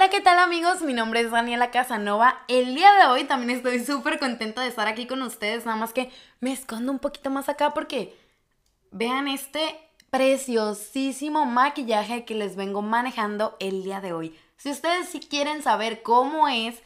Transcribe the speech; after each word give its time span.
Hola, 0.00 0.08
¿qué 0.08 0.22
tal 0.22 0.38
amigos? 0.38 0.80
Mi 0.80 0.94
nombre 0.94 1.20
es 1.20 1.30
Daniela 1.30 1.70
Casanova. 1.70 2.42
El 2.48 2.74
día 2.74 2.90
de 2.94 3.04
hoy 3.08 3.24
también 3.24 3.50
estoy 3.50 3.84
súper 3.84 4.18
contenta 4.18 4.62
de 4.62 4.68
estar 4.68 4.88
aquí 4.88 5.06
con 5.06 5.20
ustedes, 5.20 5.66
nada 5.66 5.76
más 5.76 5.92
que 5.92 6.10
me 6.40 6.52
escondo 6.52 6.90
un 6.90 7.00
poquito 7.00 7.28
más 7.28 7.50
acá 7.50 7.74
porque 7.74 8.16
vean 8.92 9.28
este 9.28 9.78
preciosísimo 10.08 11.44
maquillaje 11.44 12.24
que 12.24 12.34
les 12.34 12.56
vengo 12.56 12.80
manejando 12.80 13.58
el 13.60 13.84
día 13.84 14.00
de 14.00 14.14
hoy. 14.14 14.34
Si 14.56 14.70
ustedes 14.70 15.10
sí 15.10 15.20
quieren 15.20 15.62
saber 15.62 16.02
cómo 16.02 16.48
es 16.48 16.80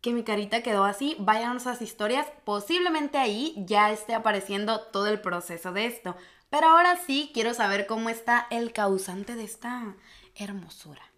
que 0.00 0.12
mi 0.12 0.22
carita 0.22 0.62
quedó 0.62 0.84
así, 0.84 1.16
vayan 1.18 1.50
a 1.50 1.54
nuestras 1.54 1.82
historias, 1.82 2.28
posiblemente 2.44 3.18
ahí 3.18 3.54
ya 3.66 3.90
esté 3.90 4.14
apareciendo 4.14 4.82
todo 4.82 5.08
el 5.08 5.20
proceso 5.20 5.72
de 5.72 5.86
esto. 5.86 6.14
Pero 6.48 6.68
ahora 6.68 6.94
sí 6.94 7.32
quiero 7.34 7.54
saber 7.54 7.88
cómo 7.88 8.08
está 8.08 8.46
el 8.50 8.72
causante 8.72 9.34
de 9.34 9.42
esta 9.42 9.96
hermosura. 10.36 11.11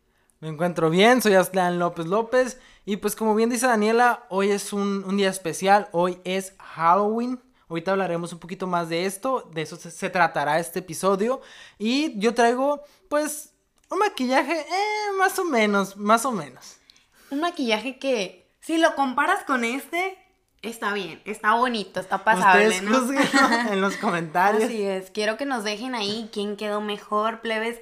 Me 0.45 0.51
encuentro 0.51 0.91
bien, 0.91 1.23
soy 1.23 1.37
Aslan 1.37 1.79
López 1.79 2.05
López 2.05 2.61
y 2.85 2.99
pues 2.99 3.17
como 3.17 3.35
bien 3.35 3.49
dice 3.49 3.67
Daniela, 3.67 4.27
hoy 4.29 4.51
es 4.51 4.75
un, 4.75 5.17
día 5.17 5.31
especial, 5.31 5.89
hoy 5.91 6.19
es 6.25 6.53
Halloween. 6.59 7.41
Ahorita 7.71 7.93
hablaremos 7.93 8.31
un 8.35 8.41
poquito 8.41 8.67
más 8.67 8.91
de 8.91 9.07
esto, 9.07 9.49
de 9.55 9.63
eso 9.63 9.77
se, 9.77 10.11
tratará 10.11 10.59
este 10.59 10.81
episodio. 10.81 11.41
Y 11.79 12.19
yo 12.19 12.35
traigo 12.35 12.83
pues 13.09 13.55
un 13.89 14.01
maquillaje 14.01 14.53
eh, 14.53 15.17
más 15.19 15.39
o 15.39 15.47
menos, 15.47 15.97
más 15.97 16.27
o 16.27 16.31
menos. 16.31 16.77
Un 17.31 17.41
maquillaje 17.41 17.99
que 17.99 18.47
si 18.61 18.77
lo 18.77 18.95
comparas 18.97 19.45
con 19.45 19.65
este, 19.65 20.19
está 20.61 20.93
bien, 20.93 21.23
está 21.25 21.55
bonito, 21.55 22.01
está 22.01 22.23
pasable, 22.23 22.83
¿no? 22.83 23.11
en 23.73 23.81
los 23.81 23.97
comentarios. 23.97 24.65
Así 24.65 24.83
es, 24.83 25.11
quiero 25.11 25.39
que 25.39 25.47
nos 25.47 25.65
dejen 25.65 25.95
ahí 25.95 26.29
quién 26.31 26.59
quedó 26.59 26.83
mejor, 26.83 27.41
plebes. 27.41 27.81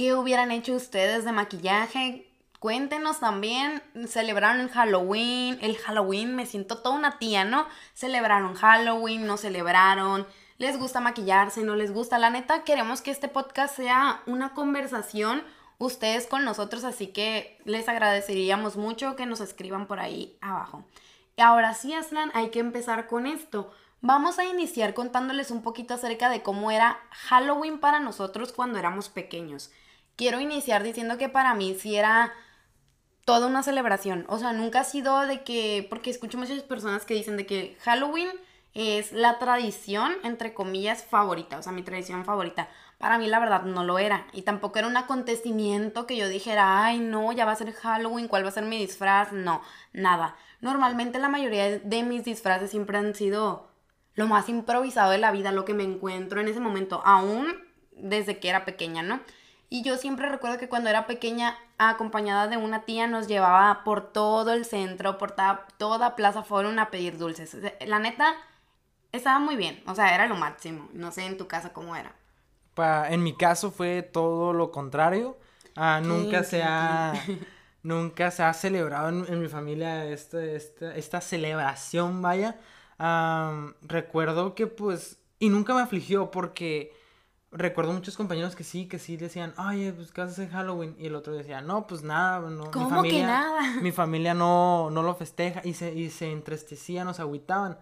¿Qué 0.00 0.14
hubieran 0.14 0.50
hecho 0.50 0.72
ustedes 0.72 1.26
de 1.26 1.32
maquillaje? 1.32 2.26
Cuéntenos 2.58 3.20
también, 3.20 3.82
celebraron 4.08 4.62
el 4.62 4.70
Halloween, 4.70 5.58
el 5.60 5.76
Halloween, 5.76 6.34
me 6.34 6.46
siento 6.46 6.78
toda 6.78 6.94
una 6.94 7.18
tía, 7.18 7.44
¿no? 7.44 7.66
Celebraron 7.92 8.54
Halloween, 8.54 9.26
no 9.26 9.36
celebraron, 9.36 10.26
les 10.56 10.78
gusta 10.78 11.00
maquillarse, 11.00 11.64
no 11.64 11.76
les 11.76 11.92
gusta. 11.92 12.18
La 12.18 12.30
neta, 12.30 12.64
queremos 12.64 13.02
que 13.02 13.10
este 13.10 13.28
podcast 13.28 13.76
sea 13.76 14.22
una 14.24 14.54
conversación 14.54 15.42
ustedes 15.76 16.26
con 16.26 16.46
nosotros, 16.46 16.84
así 16.84 17.08
que 17.08 17.60
les 17.66 17.86
agradeceríamos 17.86 18.76
mucho 18.76 19.16
que 19.16 19.26
nos 19.26 19.42
escriban 19.42 19.86
por 19.86 20.00
ahí 20.00 20.34
abajo. 20.40 20.82
Y 21.36 21.42
ahora 21.42 21.74
sí, 21.74 21.92
Aslan, 21.92 22.30
hay 22.32 22.48
que 22.48 22.60
empezar 22.60 23.06
con 23.06 23.26
esto. 23.26 23.70
Vamos 24.00 24.38
a 24.38 24.46
iniciar 24.46 24.94
contándoles 24.94 25.50
un 25.50 25.60
poquito 25.60 25.92
acerca 25.92 26.30
de 26.30 26.42
cómo 26.42 26.70
era 26.70 26.98
Halloween 27.10 27.80
para 27.80 28.00
nosotros 28.00 28.54
cuando 28.54 28.78
éramos 28.78 29.10
pequeños 29.10 29.70
quiero 30.16 30.40
iniciar 30.40 30.82
diciendo 30.82 31.18
que 31.18 31.28
para 31.28 31.54
mí 31.54 31.76
sí 31.78 31.96
era 31.96 32.32
toda 33.24 33.46
una 33.46 33.62
celebración. 33.62 34.24
O 34.28 34.38
sea, 34.38 34.52
nunca 34.52 34.80
ha 34.80 34.84
sido 34.84 35.20
de 35.20 35.42
que, 35.42 35.86
porque 35.88 36.10
escucho 36.10 36.38
muchas 36.38 36.62
personas 36.62 37.04
que 37.04 37.14
dicen 37.14 37.36
de 37.36 37.46
que 37.46 37.76
Halloween 37.80 38.28
es 38.74 39.12
la 39.12 39.38
tradición, 39.38 40.12
entre 40.22 40.54
comillas, 40.54 41.04
favorita, 41.04 41.58
o 41.58 41.62
sea, 41.62 41.72
mi 41.72 41.82
tradición 41.82 42.24
favorita. 42.24 42.68
Para 42.98 43.18
mí 43.18 43.26
la 43.26 43.40
verdad 43.40 43.62
no 43.62 43.84
lo 43.84 43.98
era. 43.98 44.26
Y 44.32 44.42
tampoco 44.42 44.78
era 44.78 44.88
un 44.88 44.96
acontecimiento 44.96 46.06
que 46.06 46.16
yo 46.16 46.28
dijera, 46.28 46.84
ay 46.84 46.98
no, 46.98 47.32
ya 47.32 47.44
va 47.44 47.52
a 47.52 47.56
ser 47.56 47.72
Halloween, 47.72 48.28
¿cuál 48.28 48.44
va 48.44 48.48
a 48.48 48.52
ser 48.52 48.64
mi 48.64 48.78
disfraz? 48.78 49.32
No, 49.32 49.62
nada. 49.92 50.36
Normalmente 50.60 51.18
la 51.18 51.28
mayoría 51.28 51.78
de 51.78 52.02
mis 52.02 52.24
disfraces 52.24 52.70
siempre 52.70 52.98
han 52.98 53.14
sido 53.14 53.70
lo 54.14 54.26
más 54.26 54.48
improvisado 54.48 55.10
de 55.12 55.18
la 55.18 55.32
vida, 55.32 55.52
lo 55.52 55.64
que 55.64 55.74
me 55.74 55.84
encuentro 55.84 56.40
en 56.40 56.48
ese 56.48 56.60
momento, 56.60 57.00
aún 57.04 57.46
desde 57.92 58.38
que 58.38 58.48
era 58.48 58.64
pequeña, 58.64 59.02
¿no? 59.02 59.20
Y 59.72 59.82
yo 59.82 59.96
siempre 59.96 60.28
recuerdo 60.28 60.58
que 60.58 60.68
cuando 60.68 60.90
era 60.90 61.06
pequeña, 61.06 61.56
acompañada 61.78 62.48
de 62.48 62.56
una 62.56 62.82
tía, 62.82 63.06
nos 63.06 63.28
llevaba 63.28 63.84
por 63.84 64.12
todo 64.12 64.52
el 64.52 64.64
centro, 64.64 65.16
por 65.16 65.36
toda, 65.78 66.16
Plaza 66.16 66.42
Forum 66.42 66.76
a 66.80 66.90
pedir 66.90 67.16
dulces. 67.16 67.56
La 67.86 68.00
neta, 68.00 68.34
estaba 69.12 69.38
muy 69.38 69.54
bien. 69.54 69.80
O 69.86 69.94
sea, 69.94 70.12
era 70.12 70.26
lo 70.26 70.34
máximo. 70.34 70.88
No 70.92 71.12
sé 71.12 71.24
en 71.24 71.38
tu 71.38 71.46
casa 71.46 71.72
cómo 71.72 71.94
era. 71.94 72.12
en 73.08 73.22
mi 73.22 73.36
caso 73.36 73.70
fue 73.70 74.02
todo 74.02 74.52
lo 74.52 74.72
contrario. 74.72 75.38
Ah, 75.76 76.00
nunca 76.02 76.42
se 76.42 76.64
ha... 76.64 77.12
nunca 77.84 78.32
se 78.32 78.42
ha 78.42 78.52
celebrado 78.52 79.08
en, 79.08 79.40
mi 79.40 79.48
familia 79.48 80.04
este, 80.04 80.56
esta, 80.56 80.96
esta, 80.96 81.20
celebración, 81.20 82.20
vaya. 82.22 82.56
recuerdo 83.82 84.56
que 84.56 84.66
pues... 84.66 85.18
Y 85.38 85.48
nunca 85.48 85.74
me 85.74 85.80
afligió 85.80 86.32
porque 86.32 86.92
recuerdo 87.52 87.92
muchos 87.92 88.16
compañeros 88.16 88.54
que 88.54 88.64
sí, 88.64 88.86
que 88.86 88.98
sí 88.98 89.16
decían, 89.16 89.52
ay, 89.56 89.92
pues 89.92 90.12
¿qué 90.12 90.20
haces 90.20 90.38
en 90.38 90.50
Halloween? 90.50 90.94
Y 90.98 91.06
el 91.06 91.14
otro 91.14 91.34
decía, 91.34 91.60
no, 91.60 91.86
pues 91.86 92.02
nada, 92.02 92.48
no, 92.48 92.70
¿Cómo 92.70 92.86
mi 92.86 92.90
familia, 92.90 93.20
que 93.20 93.26
nada? 93.26 93.60
Mi 93.82 93.92
familia 93.92 94.34
no, 94.34 94.90
no 94.90 95.02
lo 95.02 95.14
festeja 95.14 95.60
y 95.64 95.74
se, 95.74 95.92
y 95.92 96.10
se 96.10 96.30
entristecían, 96.30 97.06
nos 97.06 97.20
agüitaban. 97.20 97.78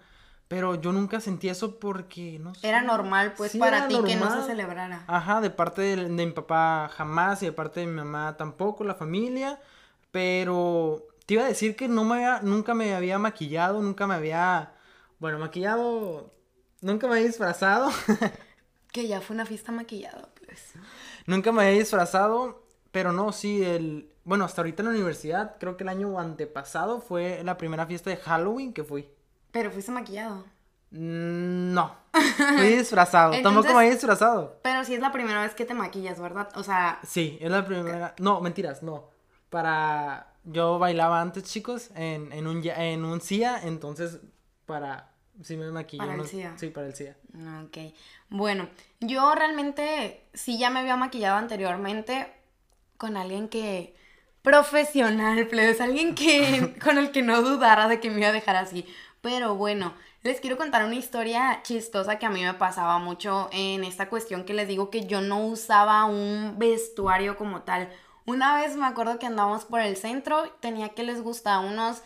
Pero 0.48 0.76
yo 0.76 0.92
nunca 0.92 1.20
sentí 1.20 1.50
eso 1.50 1.78
porque, 1.78 2.38
no 2.38 2.54
sé. 2.54 2.66
Era 2.66 2.80
normal, 2.80 3.34
pues, 3.36 3.54
para 3.56 3.86
ti 3.86 4.02
que 4.06 4.16
no 4.16 4.34
se 4.34 4.46
celebrara. 4.46 5.04
Ajá, 5.06 5.42
de 5.42 5.50
parte 5.50 5.82
de, 5.82 6.08
mi 6.08 6.32
papá 6.32 6.90
jamás 6.94 7.42
y 7.42 7.46
de 7.46 7.52
parte 7.52 7.80
de 7.80 7.86
mi 7.86 7.92
mamá 7.92 8.34
tampoco, 8.38 8.82
la 8.82 8.94
familia. 8.94 9.60
Pero 10.10 11.06
te 11.26 11.34
iba 11.34 11.44
a 11.44 11.48
decir 11.48 11.76
que 11.76 11.86
no 11.86 12.04
me 12.04 12.14
había, 12.14 12.40
nunca 12.40 12.72
me 12.72 12.94
había 12.94 13.18
maquillado, 13.18 13.82
nunca 13.82 14.06
me 14.06 14.14
había, 14.14 14.72
bueno, 15.18 15.38
maquillado, 15.38 16.32
nunca 16.80 17.06
me 17.06 17.16
había 17.16 17.26
disfrazado. 17.26 17.90
Que 18.92 19.06
ya 19.06 19.20
fue 19.20 19.34
una 19.34 19.46
fiesta 19.46 19.72
maquillada, 19.72 20.28
pues. 20.44 20.72
Nunca 21.26 21.52
me 21.52 21.66
había 21.66 21.78
disfrazado, 21.78 22.64
pero 22.90 23.12
no, 23.12 23.32
sí, 23.32 23.62
el... 23.62 24.10
Bueno, 24.24 24.44
hasta 24.44 24.60
ahorita 24.60 24.82
en 24.82 24.88
la 24.88 24.94
universidad, 24.94 25.56
creo 25.58 25.76
que 25.76 25.84
el 25.84 25.88
año 25.88 26.18
antepasado 26.18 27.00
fue 27.00 27.42
la 27.44 27.56
primera 27.56 27.86
fiesta 27.86 28.10
de 28.10 28.16
Halloween 28.16 28.72
que 28.72 28.84
fui. 28.84 29.08
Pero 29.50 29.70
fuiste 29.70 29.90
maquillado. 29.90 30.44
Mm, 30.90 31.72
no. 31.74 31.96
Fui 32.56 32.76
disfrazado. 32.76 33.32
Tampoco 33.42 33.68
me 33.68 33.80
había 33.80 33.90
disfrazado. 33.90 34.58
Pero 34.62 34.84
sí 34.84 34.94
es 34.94 35.00
la 35.00 35.12
primera 35.12 35.42
vez 35.42 35.54
que 35.54 35.64
te 35.64 35.74
maquillas, 35.74 36.20
¿verdad? 36.20 36.48
O 36.54 36.62
sea. 36.62 36.98
Sí, 37.06 37.38
es 37.40 37.50
la 37.50 37.64
primera. 37.64 38.14
No, 38.18 38.40
mentiras, 38.40 38.82
no. 38.82 39.10
Para. 39.50 40.32
Yo 40.44 40.78
bailaba 40.78 41.20
antes, 41.20 41.44
chicos, 41.44 41.90
en, 41.94 42.32
en 42.32 42.46
un 42.46 42.64
en 42.64 43.04
un 43.04 43.20
CIA, 43.20 43.60
entonces 43.64 44.20
para 44.64 45.07
sí 45.42 45.56
me 45.56 45.70
maquillo. 45.70 46.04
Para 46.04 46.14
el 46.14 46.26
CIA. 46.26 46.54
Sí, 46.56 46.68
para 46.68 46.86
el 46.86 46.94
CIA. 46.94 47.16
Ok. 47.64 47.94
Bueno, 48.28 48.68
yo 49.00 49.34
realmente 49.34 50.24
sí 50.34 50.58
ya 50.58 50.70
me 50.70 50.80
había 50.80 50.96
maquillado 50.96 51.36
anteriormente 51.36 52.32
con 52.96 53.16
alguien 53.16 53.48
que 53.48 53.94
profesional, 54.42 55.46
plebes, 55.46 55.80
alguien 55.80 56.14
que 56.14 56.76
con 56.84 56.98
el 56.98 57.10
que 57.10 57.22
no 57.22 57.42
dudara 57.42 57.88
de 57.88 58.00
que 58.00 58.10
me 58.10 58.20
iba 58.20 58.28
a 58.28 58.32
dejar 58.32 58.56
así. 58.56 58.86
Pero 59.20 59.56
bueno, 59.56 59.94
les 60.22 60.40
quiero 60.40 60.56
contar 60.56 60.84
una 60.84 60.94
historia 60.94 61.60
chistosa 61.62 62.18
que 62.18 62.26
a 62.26 62.30
mí 62.30 62.42
me 62.42 62.54
pasaba 62.54 62.98
mucho 62.98 63.48
en 63.52 63.84
esta 63.84 64.08
cuestión 64.08 64.44
que 64.44 64.54
les 64.54 64.68
digo 64.68 64.90
que 64.90 65.06
yo 65.06 65.20
no 65.20 65.44
usaba 65.46 66.04
un 66.04 66.54
vestuario 66.58 67.36
como 67.36 67.62
tal. 67.62 67.88
Una 68.26 68.56
vez 68.56 68.76
me 68.76 68.86
acuerdo 68.86 69.18
que 69.18 69.26
andábamos 69.26 69.64
por 69.64 69.80
el 69.80 69.96
centro, 69.96 70.50
tenía 70.60 70.90
que 70.90 71.02
les 71.02 71.22
gusta 71.22 71.58
unos 71.60 72.02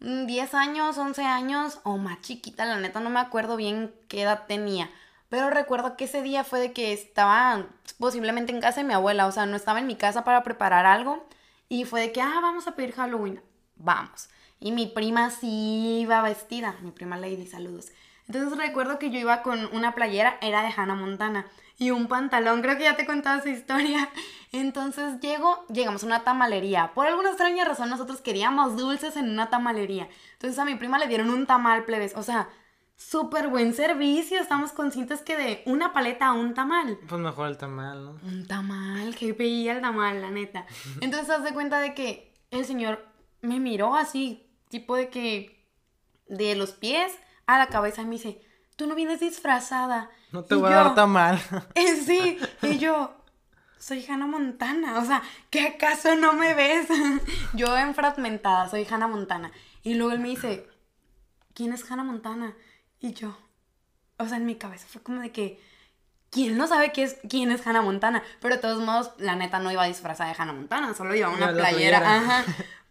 10 0.00 0.54
años, 0.54 0.96
11 0.96 1.24
años 1.24 1.80
o 1.82 1.98
más 1.98 2.20
chiquita, 2.20 2.64
la 2.64 2.78
neta 2.78 3.00
no 3.00 3.10
me 3.10 3.20
acuerdo 3.20 3.56
bien 3.56 3.94
qué 4.08 4.22
edad 4.22 4.44
tenía. 4.46 4.90
Pero 5.28 5.50
recuerdo 5.50 5.96
que 5.96 6.04
ese 6.04 6.22
día 6.22 6.44
fue 6.44 6.60
de 6.60 6.72
que 6.72 6.92
estaba 6.92 7.66
posiblemente 7.98 8.52
en 8.52 8.60
casa 8.60 8.80
de 8.80 8.86
mi 8.86 8.94
abuela, 8.94 9.26
o 9.26 9.32
sea, 9.32 9.46
no 9.46 9.56
estaba 9.56 9.80
en 9.80 9.86
mi 9.86 9.96
casa 9.96 10.24
para 10.24 10.42
preparar 10.42 10.86
algo. 10.86 11.26
Y 11.68 11.84
fue 11.84 12.00
de 12.00 12.12
que, 12.12 12.22
ah, 12.22 12.38
vamos 12.40 12.66
a 12.66 12.74
pedir 12.76 12.94
Halloween. 12.94 13.42
Vamos. 13.76 14.30
Y 14.60 14.72
mi 14.72 14.86
prima 14.86 15.30
sí 15.30 16.00
iba 16.00 16.22
vestida, 16.22 16.76
mi 16.82 16.90
prima 16.92 17.18
Lady, 17.18 17.46
saludos. 17.46 17.88
Entonces 18.26 18.58
recuerdo 18.58 18.98
que 18.98 19.10
yo 19.10 19.18
iba 19.18 19.42
con 19.42 19.66
una 19.74 19.94
playera, 19.94 20.38
era 20.40 20.62
de 20.62 20.72
Hannah 20.74 20.94
Montana, 20.94 21.46
y 21.78 21.92
un 21.92 22.08
pantalón, 22.08 22.60
creo 22.60 22.76
que 22.76 22.82
ya 22.82 22.96
te 22.96 23.02
he 23.02 23.06
contado 23.06 23.38
esa 23.38 23.50
historia. 23.50 24.10
Entonces 24.52 25.20
llego, 25.20 25.64
llegamos 25.68 26.02
a 26.02 26.06
una 26.06 26.24
tamalería. 26.24 26.92
Por 26.92 27.06
alguna 27.06 27.28
extraña 27.28 27.64
razón 27.64 27.88
nosotros 27.88 28.20
queríamos 28.20 28.76
dulces 28.76 29.16
en 29.16 29.30
una 29.30 29.48
tamalería. 29.48 30.08
Entonces 30.32 30.58
a 30.58 30.64
mi 30.64 30.74
prima 30.74 30.98
le 30.98 31.06
dieron 31.06 31.30
un 31.30 31.46
tamal, 31.46 31.84
plebes. 31.84 32.16
O 32.16 32.24
sea, 32.24 32.48
súper 32.96 33.46
buen 33.46 33.74
servicio. 33.74 34.40
Estamos 34.40 34.72
conscientes 34.72 35.22
que 35.22 35.36
de 35.36 35.62
una 35.66 35.92
paleta 35.92 36.26
a 36.26 36.32
un 36.32 36.52
tamal. 36.52 36.98
Pues 37.08 37.20
mejor 37.20 37.48
el 37.48 37.58
tamal, 37.58 38.04
¿no? 38.04 38.10
Un 38.24 38.46
tamal, 38.48 39.14
que 39.14 39.32
veía 39.32 39.72
el 39.72 39.80
tamal, 39.80 40.20
la 40.20 40.30
neta. 40.30 40.66
Entonces 41.00 41.30
haz 41.30 41.44
de 41.44 41.54
cuenta 41.54 41.78
de 41.78 41.94
que 41.94 42.34
el 42.50 42.64
señor 42.64 43.06
me 43.40 43.60
miró 43.60 43.94
así, 43.94 44.50
tipo 44.68 44.96
de 44.96 45.10
que 45.10 45.64
de 46.26 46.56
los 46.56 46.72
pies 46.72 47.16
a 47.46 47.56
la 47.56 47.68
cabeza 47.68 48.02
y 48.02 48.06
me 48.06 48.16
dice, 48.16 48.40
tú 48.74 48.88
no 48.88 48.96
vienes 48.96 49.20
disfrazada. 49.20 50.10
No 50.32 50.44
te 50.44 50.54
voy 50.54 50.72
a 50.72 50.76
dar 50.76 50.94
tamal. 50.94 51.40
Eh, 51.74 51.96
sí, 52.04 52.38
y 52.62 52.78
yo, 52.78 53.14
soy 53.78 54.04
Hannah 54.06 54.26
Montana, 54.26 54.98
o 54.98 55.04
sea, 55.04 55.22
¿qué 55.50 55.66
acaso 55.66 56.16
no 56.16 56.32
me 56.32 56.54
ves? 56.54 56.88
yo 57.54 57.76
en 57.76 57.94
fragmentada, 57.94 58.68
soy 58.68 58.86
Hannah 58.90 59.08
Montana. 59.08 59.52
Y 59.82 59.94
luego 59.94 60.12
él 60.12 60.20
me 60.20 60.28
dice, 60.28 60.68
¿quién 61.54 61.72
es 61.72 61.90
Hannah 61.90 62.04
Montana? 62.04 62.54
Y 63.00 63.14
yo, 63.14 63.36
o 64.18 64.26
sea, 64.26 64.36
en 64.36 64.46
mi 64.46 64.56
cabeza 64.56 64.86
fue 64.88 65.02
como 65.02 65.20
de 65.20 65.32
que, 65.32 65.60
¿Quién 66.30 66.58
no 66.58 66.66
sabe 66.66 66.92
qué 66.92 67.04
es, 67.04 67.16
quién 67.28 67.50
es 67.50 67.66
Hannah 67.66 67.80
Montana? 67.80 68.22
Pero 68.40 68.56
de 68.56 68.60
todos 68.60 68.82
modos, 68.82 69.12
la 69.18 69.34
neta 69.34 69.60
no 69.60 69.72
iba 69.72 69.86
disfrazada 69.86 70.30
de 70.30 70.36
Hannah 70.38 70.52
Montana, 70.52 70.94
solo 70.94 71.14
llevaba 71.14 71.34
una 71.34 71.52
playera. 71.52 71.98
Ajá. 71.98 72.44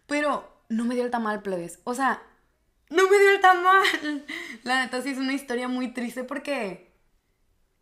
Pero 0.06 0.62
no 0.68 0.84
me 0.84 0.94
dio 0.94 1.04
el 1.04 1.10
tamal, 1.10 1.40
plebes. 1.42 1.78
O 1.84 1.94
sea, 1.94 2.20
no 2.90 3.08
me 3.08 3.18
dio 3.18 3.30
el 3.30 3.40
tamal. 3.40 3.84
La 4.64 4.82
neta 4.82 5.02
sí 5.02 5.10
es 5.10 5.18
una 5.18 5.34
historia 5.34 5.68
muy 5.68 5.92
triste 5.92 6.24
porque 6.24 6.87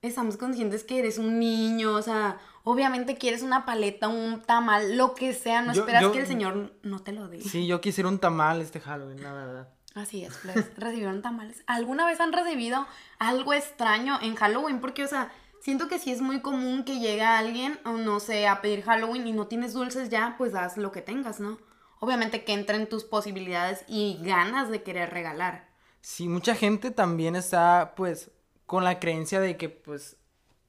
estamos 0.02 0.36
conscientes 0.36 0.84
que 0.84 0.98
eres 0.98 1.18
un 1.18 1.38
niño, 1.38 1.92
o 1.92 2.02
sea, 2.02 2.38
obviamente 2.64 3.16
quieres 3.16 3.42
una 3.42 3.64
paleta, 3.64 4.08
un 4.08 4.42
tamal, 4.42 4.96
lo 4.96 5.14
que 5.14 5.32
sea, 5.32 5.62
no 5.62 5.72
esperas 5.72 6.06
que 6.08 6.20
el 6.20 6.26
señor 6.26 6.74
no 6.82 7.00
te 7.00 7.12
lo 7.12 7.28
dé. 7.28 7.40
Sí, 7.40 7.66
yo 7.66 7.80
quisiera 7.80 8.08
un 8.08 8.18
tamal 8.18 8.60
este 8.60 8.80
Halloween, 8.80 9.22
la 9.22 9.32
verdad. 9.32 9.68
Así 9.94 10.24
es, 10.24 10.36
pues, 10.42 10.70
recibieron 10.76 11.22
tamales. 11.22 11.62
¿Alguna 11.66 12.06
vez 12.06 12.20
han 12.20 12.32
recibido 12.32 12.86
algo 13.18 13.54
extraño 13.54 14.18
en 14.20 14.34
Halloween? 14.34 14.80
Porque, 14.80 15.04
o 15.04 15.08
sea, 15.08 15.32
siento 15.60 15.88
que 15.88 15.98
sí 15.98 16.12
es 16.12 16.20
muy 16.20 16.40
común 16.40 16.84
que 16.84 16.98
llegue 16.98 17.22
alguien, 17.22 17.78
o 17.84 17.92
no 17.92 18.20
sé, 18.20 18.46
a 18.46 18.60
pedir 18.60 18.82
Halloween 18.82 19.26
y 19.26 19.32
no 19.32 19.46
tienes 19.46 19.72
dulces 19.72 20.10
ya, 20.10 20.34
pues 20.36 20.54
haz 20.54 20.76
lo 20.76 20.92
que 20.92 21.00
tengas, 21.00 21.40
¿no? 21.40 21.58
Obviamente 21.98 22.44
que 22.44 22.52
entren 22.52 22.88
tus 22.88 23.04
posibilidades 23.04 23.84
y 23.88 24.18
ganas 24.22 24.68
de 24.68 24.82
querer 24.82 25.10
regalar. 25.10 25.70
Sí, 26.02 26.28
mucha 26.28 26.54
gente 26.54 26.90
también 26.90 27.34
está, 27.34 27.94
pues, 27.96 28.30
con 28.66 28.84
la 28.84 29.00
creencia 29.00 29.40
de 29.40 29.56
que, 29.56 29.68
pues, 29.68 30.16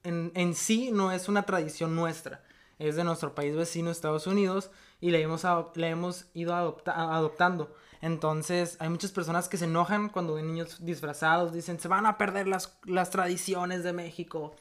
en, 0.04 0.32
en 0.34 0.54
sí 0.54 0.90
no 0.92 1.12
es 1.12 1.28
una 1.28 1.44
tradición 1.44 1.94
nuestra. 1.94 2.42
Es 2.78 2.96
de 2.96 3.04
nuestro 3.04 3.34
país 3.34 3.56
vecino, 3.56 3.90
Estados 3.90 4.26
Unidos, 4.26 4.70
y 5.00 5.10
la 5.10 5.18
hemos, 5.18 5.44
la 5.44 5.88
hemos 5.88 6.26
ido 6.34 6.54
adoptando. 6.54 7.74
Entonces, 8.00 8.76
hay 8.80 8.88
muchas 8.88 9.10
personas 9.10 9.48
que 9.48 9.56
se 9.56 9.64
enojan 9.64 10.08
cuando 10.08 10.34
ven 10.34 10.46
niños 10.46 10.84
disfrazados, 10.84 11.52
dicen, 11.52 11.80
se 11.80 11.88
van 11.88 12.06
a 12.06 12.16
perder 12.16 12.46
las, 12.46 12.78
las 12.84 13.10
tradiciones 13.10 13.82
de 13.82 13.92
México. 13.92 14.54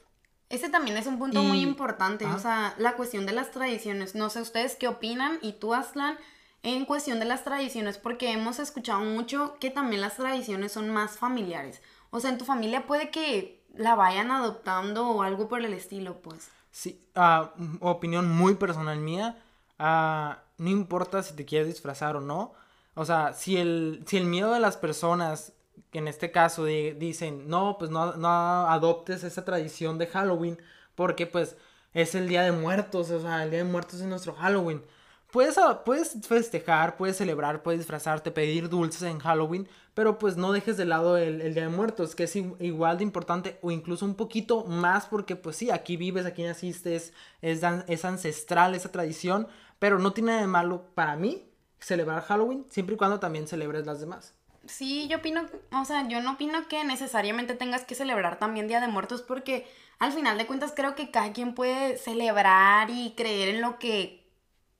Ese 0.50 0.70
también 0.70 0.98
es 0.98 1.06
un 1.08 1.20
punto 1.20 1.44
muy 1.44 1.60
importante, 1.60 2.26
o 2.26 2.40
sea, 2.40 2.74
la 2.78 2.96
cuestión 2.96 3.26
de 3.26 3.34
las 3.34 3.52
tradiciones. 3.52 4.16
No 4.16 4.30
sé 4.30 4.42
ustedes 4.42 4.76
qué 4.76 4.88
opinan 4.88 5.40
y 5.42 5.54
tú, 5.54 5.74
Aslan, 5.74 6.18
en 6.64 6.86
cuestión 6.86 7.20
de 7.20 7.26
las 7.26 7.44
tradiciones, 7.44 7.98
porque 7.98 8.32
hemos 8.32 8.60
escuchado 8.60 9.02
mucho 9.02 9.58
que 9.60 9.70
también 9.70 10.02
las 10.02 10.16
tradiciones 10.16 10.72
son 10.72 10.90
más 10.90 11.18
familiares. 11.18 11.82
O 12.10 12.20
sea, 12.20 12.30
en 12.30 12.38
tu 12.38 12.46
familia 12.46 12.88
puede 12.88 13.12
que 13.12 13.64
la 13.76 13.96
vayan 13.96 14.32
adoptando 14.32 15.08
o 15.08 15.22
algo 15.22 15.48
por 15.48 15.64
el 15.64 15.74
estilo, 15.74 16.22
pues. 16.22 16.50
Sí, 16.72 17.02
uh, 17.16 17.48
opinión 17.82 18.30
muy 18.30 18.56
personal 18.56 19.00
mía, 19.00 19.38
uh, 19.80 20.36
no 20.58 20.70
importa 20.70 21.24
si 21.24 21.36
te 21.36 21.46
quieres 21.46 21.68
disfrazar 21.68 22.16
o 22.16 22.22
no, 22.22 22.54
o 22.94 23.06
sea, 23.06 23.34
si 23.34 23.58
el, 23.58 24.04
si 24.08 24.18
el 24.18 24.26
miedo 24.26 24.52
de 24.54 24.60
las 24.60 24.78
personas, 24.78 25.54
que 25.92 26.00
en 26.00 26.08
este 26.08 26.32
caso 26.32 26.66
dicen, 26.66 27.48
no, 27.48 27.78
pues 27.78 27.92
no, 27.92 28.14
no 28.16 28.28
adoptes 28.28 29.24
esa 29.24 29.46
tradición 29.46 29.98
de 29.98 30.08
Halloween, 30.08 30.60
porque 30.96 31.28
pues 31.28 31.56
es 31.94 32.16
el 32.16 32.28
Día 32.28 32.42
de 32.42 32.52
Muertos, 32.52 33.12
o 33.12 33.22
sea, 33.22 33.44
el 33.44 33.52
Día 33.52 33.64
de 33.64 33.70
Muertos 33.70 34.02
es 34.02 34.08
nuestro 34.08 34.34
Halloween. 34.34 34.84
Puedes, 35.32 35.60
puedes 35.84 36.16
festejar, 36.26 36.96
puedes 36.96 37.18
celebrar, 37.18 37.62
puedes 37.62 37.82
disfrazarte, 37.82 38.32
pedir 38.32 38.70
dulces 38.70 39.02
en 39.04 39.20
Halloween, 39.20 39.68
pero 39.94 40.18
pues 40.18 40.38
no 40.38 40.54
dejes 40.54 40.78
de 40.78 40.86
lado 40.86 41.18
el, 41.18 41.42
el, 41.42 41.54
Día 41.54 41.64
de 41.64 41.76
Muertos, 41.76 42.16
que 42.16 42.24
es 42.24 42.36
igual 42.36 42.98
de 42.98 43.04
importante 43.04 43.58
o 43.62 43.72
incluso 43.72 44.06
un 44.06 44.16
poquito 44.16 44.64
más 44.64 45.06
porque 45.06 45.36
pues 45.36 45.58
sí, 45.58 45.70
aquí 45.70 45.98
vives, 45.98 46.26
aquí 46.26 46.44
naciste, 46.44 46.96
es, 46.96 47.14
es, 47.42 47.62
es 47.88 48.06
ancestral 48.06 48.74
esa 48.74 48.92
tradición, 48.92 49.48
pero 49.80 50.00
no 50.00 50.14
tiene 50.14 50.32
nada 50.32 50.42
de 50.42 50.48
malo 50.48 50.86
para 50.96 51.18
mí 51.18 51.44
celebrar 51.80 52.24
Halloween, 52.24 52.66
siempre 52.70 52.96
y 52.96 52.98
cuando 52.98 53.20
también 53.20 53.48
celebres 53.48 53.86
las 53.86 54.00
demás. 54.00 54.34
Sí, 54.66 55.08
yo 55.08 55.18
opino, 55.18 55.46
o 55.72 55.86
sea, 55.86 56.08
yo 56.08 56.22
no 56.22 56.34
opino 56.34 56.68
que 56.68 56.84
necesariamente 56.84 57.54
tengas 57.56 57.84
que 57.86 57.96
celebrar 57.96 58.40
también 58.40 58.68
Día 58.68 58.82
de 58.82 58.88
Muertos 58.88 59.22
porque 59.22 59.66
al 60.00 60.12
final 60.12 60.38
de 60.38 60.46
cuentas 60.46 60.74
creo 60.76 60.96
que 60.96 61.12
cada 61.12 61.32
quien 61.34 61.54
puede 61.54 61.98
celebrar 61.98 62.90
y 62.90 63.14
creer 63.16 63.56
en 63.56 63.62
lo 63.62 63.80
que 63.80 64.27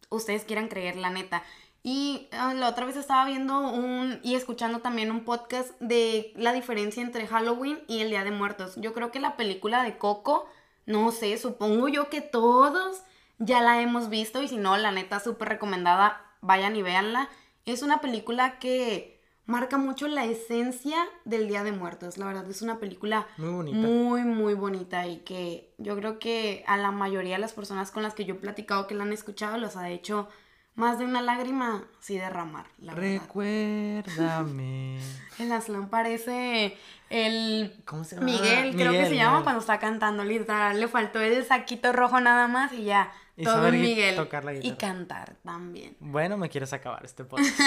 ustedes 0.10 0.44
quieran 0.44 0.68
creer, 0.68 0.96
la 0.96 1.10
neta. 1.10 1.44
Y 1.84 2.28
ah, 2.32 2.54
la 2.54 2.70
otra 2.70 2.86
vez 2.86 2.98
estaba 2.98 3.26
viendo 3.26 3.60
un 3.60 4.20
y 4.24 4.36
escuchando 4.36 4.80
también 4.80 5.12
un 5.12 5.24
podcast 5.24 5.72
de 5.80 6.34
la 6.36 6.52
diferencia 6.52 7.02
entre 7.02 7.28
Halloween 7.28 7.80
y 7.88 8.02
el 8.02 8.10
Día 8.10 8.24
de 8.24 8.32
Muertos. 8.32 8.74
Yo 8.78 8.94
creo 8.94 9.12
que 9.12 9.20
la 9.20 9.38
película 9.38 9.84
de 9.84 9.98
Coco, 9.98 10.50
no 10.86 11.12
sé, 11.12 11.38
supongo 11.38 11.88
yo 11.88 12.10
que 12.10 12.22
todos 12.22 13.04
ya 13.40 13.62
la 13.62 13.82
hemos 13.82 14.10
visto 14.10 14.42
y 14.42 14.48
si 14.48 14.58
no, 14.58 14.76
la 14.78 14.92
neta 14.92 15.20
súper 15.20 15.50
recomendada 15.50 16.22
vayan 16.42 16.76
y 16.76 16.82
véanla. 16.82 17.30
Es 17.66 17.84
una 17.84 18.02
película 18.02 18.60
que 18.60 19.17
marca 19.48 19.78
mucho 19.78 20.08
la 20.08 20.26
esencia 20.26 20.98
del 21.26 21.48
Día 21.48 21.64
de 21.64 21.72
Muertos. 21.72 22.18
La 22.18 22.28
verdad 22.28 22.48
es 22.50 22.62
una 22.62 22.80
película 22.80 23.28
muy 23.38 23.50
bonita. 23.50 23.78
Muy, 23.78 24.22
muy 24.24 24.54
bonita 24.54 25.08
y 25.08 25.20
que 25.20 25.74
yo 25.78 25.96
creo 25.96 26.20
que 26.20 26.64
a 26.68 26.78
la 26.78 26.92
mayoría 26.92 27.36
de 27.36 27.42
las 27.42 27.54
personas 27.54 27.92
con 27.92 28.04
las 28.04 28.14
que 28.14 28.26
yo 28.26 28.36
he 28.36 28.38
platicado 28.38 28.86
que 28.86 28.94
la 28.94 29.04
han 29.04 29.14
escuchado 29.14 29.58
los 29.58 29.78
ha 29.78 29.90
hecho 29.90 30.28
más 30.76 31.00
de 31.00 31.06
una 31.06 31.22
lágrima 31.22 31.86
sí 32.00 32.18
derramar. 32.18 32.68
La 32.78 32.94
Recuérdame. 32.94 35.00
el 35.40 35.52
Aslan 35.52 35.90
parece 35.90 36.78
el 37.10 37.82
¿Cómo 37.86 38.04
se 38.04 38.16
llama? 38.16 38.28
Miguel, 38.28 38.76
creo 38.76 38.92
que 38.92 39.08
se 39.08 39.16
llama 39.16 39.44
cuando 39.44 39.62
está 39.62 39.80
cantando, 39.80 40.24
literal. 40.24 40.80
Le 40.80 40.88
faltó 40.88 41.20
el 41.20 41.44
saquito 41.46 41.94
rojo 41.94 42.20
nada 42.20 42.48
más 42.48 42.74
y 42.74 42.84
ya 42.84 43.12
y 43.38 43.44
todo 43.44 43.72
Miguel. 43.72 44.20
Y 44.64 44.72
cantar 44.74 45.38
también. 45.44 45.96
Bueno, 46.00 46.38
me 46.38 46.50
quieres 46.50 46.74
acabar 46.74 47.06
este 47.06 47.24
podcast. 47.26 47.60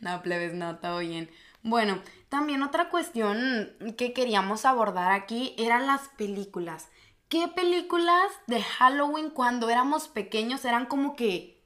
no, 0.00 0.22
plebes, 0.22 0.54
no, 0.54 0.78
todo 0.78 1.00
bien. 1.00 1.30
Bueno, 1.62 2.02
también 2.30 2.62
otra 2.62 2.88
cuestión 2.88 3.76
que 3.98 4.14
queríamos 4.14 4.64
abordar 4.64 5.12
aquí 5.12 5.54
eran 5.58 5.86
las 5.86 6.08
películas. 6.16 6.88
¿Qué 7.28 7.48
películas 7.48 8.32
de 8.46 8.62
Halloween 8.62 9.28
cuando 9.28 9.68
éramos 9.68 10.08
pequeños 10.08 10.64
eran 10.64 10.86
como 10.86 11.14
que... 11.14 11.62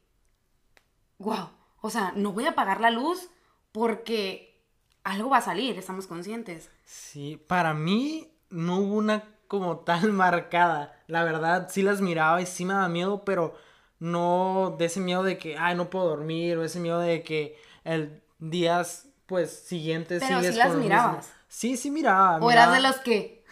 Wow, 1.18 1.50
o 1.80 1.90
sea, 1.90 2.12
no 2.16 2.32
voy 2.32 2.46
a 2.46 2.50
apagar 2.50 2.80
la 2.80 2.90
luz 2.90 3.30
porque 3.70 4.60
algo 5.04 5.30
va 5.30 5.36
a 5.36 5.42
salir, 5.42 5.78
estamos 5.78 6.08
conscientes. 6.08 6.68
Sí, 6.84 7.36
para 7.46 7.74
mí 7.74 8.32
no 8.50 8.78
hubo 8.78 8.96
una 8.96 9.22
como 9.52 9.80
tal 9.80 10.12
marcada. 10.14 10.98
La 11.08 11.24
verdad, 11.24 11.68
sí 11.70 11.82
las 11.82 12.00
miraba 12.00 12.40
y 12.40 12.46
sí 12.46 12.64
me 12.64 12.72
daba 12.72 12.88
miedo, 12.88 13.22
pero 13.22 13.54
no 13.98 14.76
de 14.78 14.86
ese 14.86 14.98
miedo 14.98 15.22
de 15.22 15.36
que, 15.36 15.58
ay, 15.58 15.76
no 15.76 15.90
puedo 15.90 16.08
dormir, 16.08 16.56
o 16.56 16.64
ese 16.64 16.80
miedo 16.80 16.98
de 16.98 17.22
que 17.22 17.58
el 17.84 18.22
días, 18.38 19.08
pues, 19.26 19.50
siguientes 19.50 20.24
pero 20.26 20.40
sí 20.40 20.52
las 20.52 20.74
mirabas. 20.74 21.30
Sí, 21.48 21.76
sí 21.76 21.90
miraba. 21.90 22.38
O 22.38 22.50
eras 22.50 22.72
de 22.72 22.80
los 22.80 22.96
que, 22.96 23.44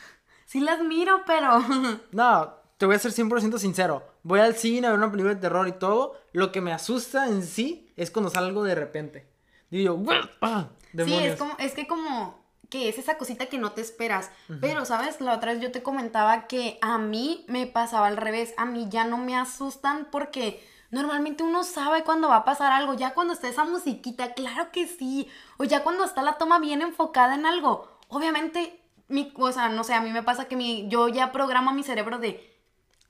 sí 0.46 0.60
las 0.60 0.80
miro, 0.80 1.20
pero... 1.26 1.58
no, 2.12 2.54
te 2.78 2.86
voy 2.86 2.96
a 2.96 2.98
ser 2.98 3.12
100% 3.12 3.58
sincero. 3.58 4.02
Voy 4.22 4.40
al 4.40 4.56
cine 4.56 4.86
a 4.86 4.90
ver 4.90 4.98
una 4.98 5.10
película 5.10 5.34
de 5.34 5.40
terror 5.40 5.68
y 5.68 5.72
todo. 5.72 6.18
Lo 6.32 6.50
que 6.50 6.62
me 6.62 6.72
asusta 6.72 7.26
en 7.26 7.42
sí 7.42 7.92
es 7.96 8.10
cuando 8.10 8.30
salgo 8.30 8.64
de 8.64 8.74
repente. 8.74 9.28
Digo, 9.70 10.02
¡ah! 10.40 10.70
Sí, 10.96 11.14
es, 11.14 11.36
como, 11.36 11.54
es 11.58 11.72
que 11.74 11.86
como 11.86 12.39
que 12.70 12.88
es 12.88 12.98
esa 12.98 13.18
cosita 13.18 13.46
que 13.46 13.58
no 13.58 13.72
te 13.72 13.80
esperas. 13.80 14.30
Pero, 14.60 14.84
¿sabes? 14.84 15.20
La 15.20 15.34
otra 15.34 15.52
vez 15.52 15.60
yo 15.60 15.72
te 15.72 15.82
comentaba 15.82 16.46
que 16.46 16.78
a 16.80 16.98
mí 16.98 17.44
me 17.48 17.66
pasaba 17.66 18.06
al 18.06 18.16
revés. 18.16 18.54
A 18.56 18.64
mí 18.64 18.86
ya 18.88 19.04
no 19.04 19.18
me 19.18 19.36
asustan 19.36 20.06
porque 20.10 20.64
normalmente 20.90 21.42
uno 21.42 21.64
sabe 21.64 22.04
cuándo 22.04 22.28
va 22.28 22.36
a 22.36 22.44
pasar 22.44 22.72
algo. 22.72 22.94
Ya 22.94 23.12
cuando 23.12 23.34
está 23.34 23.48
esa 23.48 23.64
musiquita, 23.64 24.34
claro 24.34 24.70
que 24.70 24.86
sí. 24.86 25.28
O 25.58 25.64
ya 25.64 25.82
cuando 25.82 26.04
está 26.04 26.22
la 26.22 26.38
toma 26.38 26.60
bien 26.60 26.80
enfocada 26.80 27.34
en 27.34 27.44
algo. 27.44 27.98
Obviamente, 28.08 28.80
mi, 29.08 29.32
o 29.36 29.52
sea, 29.52 29.68
no 29.68 29.82
sé, 29.82 29.94
a 29.94 30.00
mí 30.00 30.10
me 30.10 30.22
pasa 30.22 30.46
que 30.46 30.56
mi, 30.56 30.88
yo 30.88 31.08
ya 31.08 31.32
programo 31.32 31.72
mi 31.72 31.82
cerebro 31.82 32.18
de, 32.18 32.56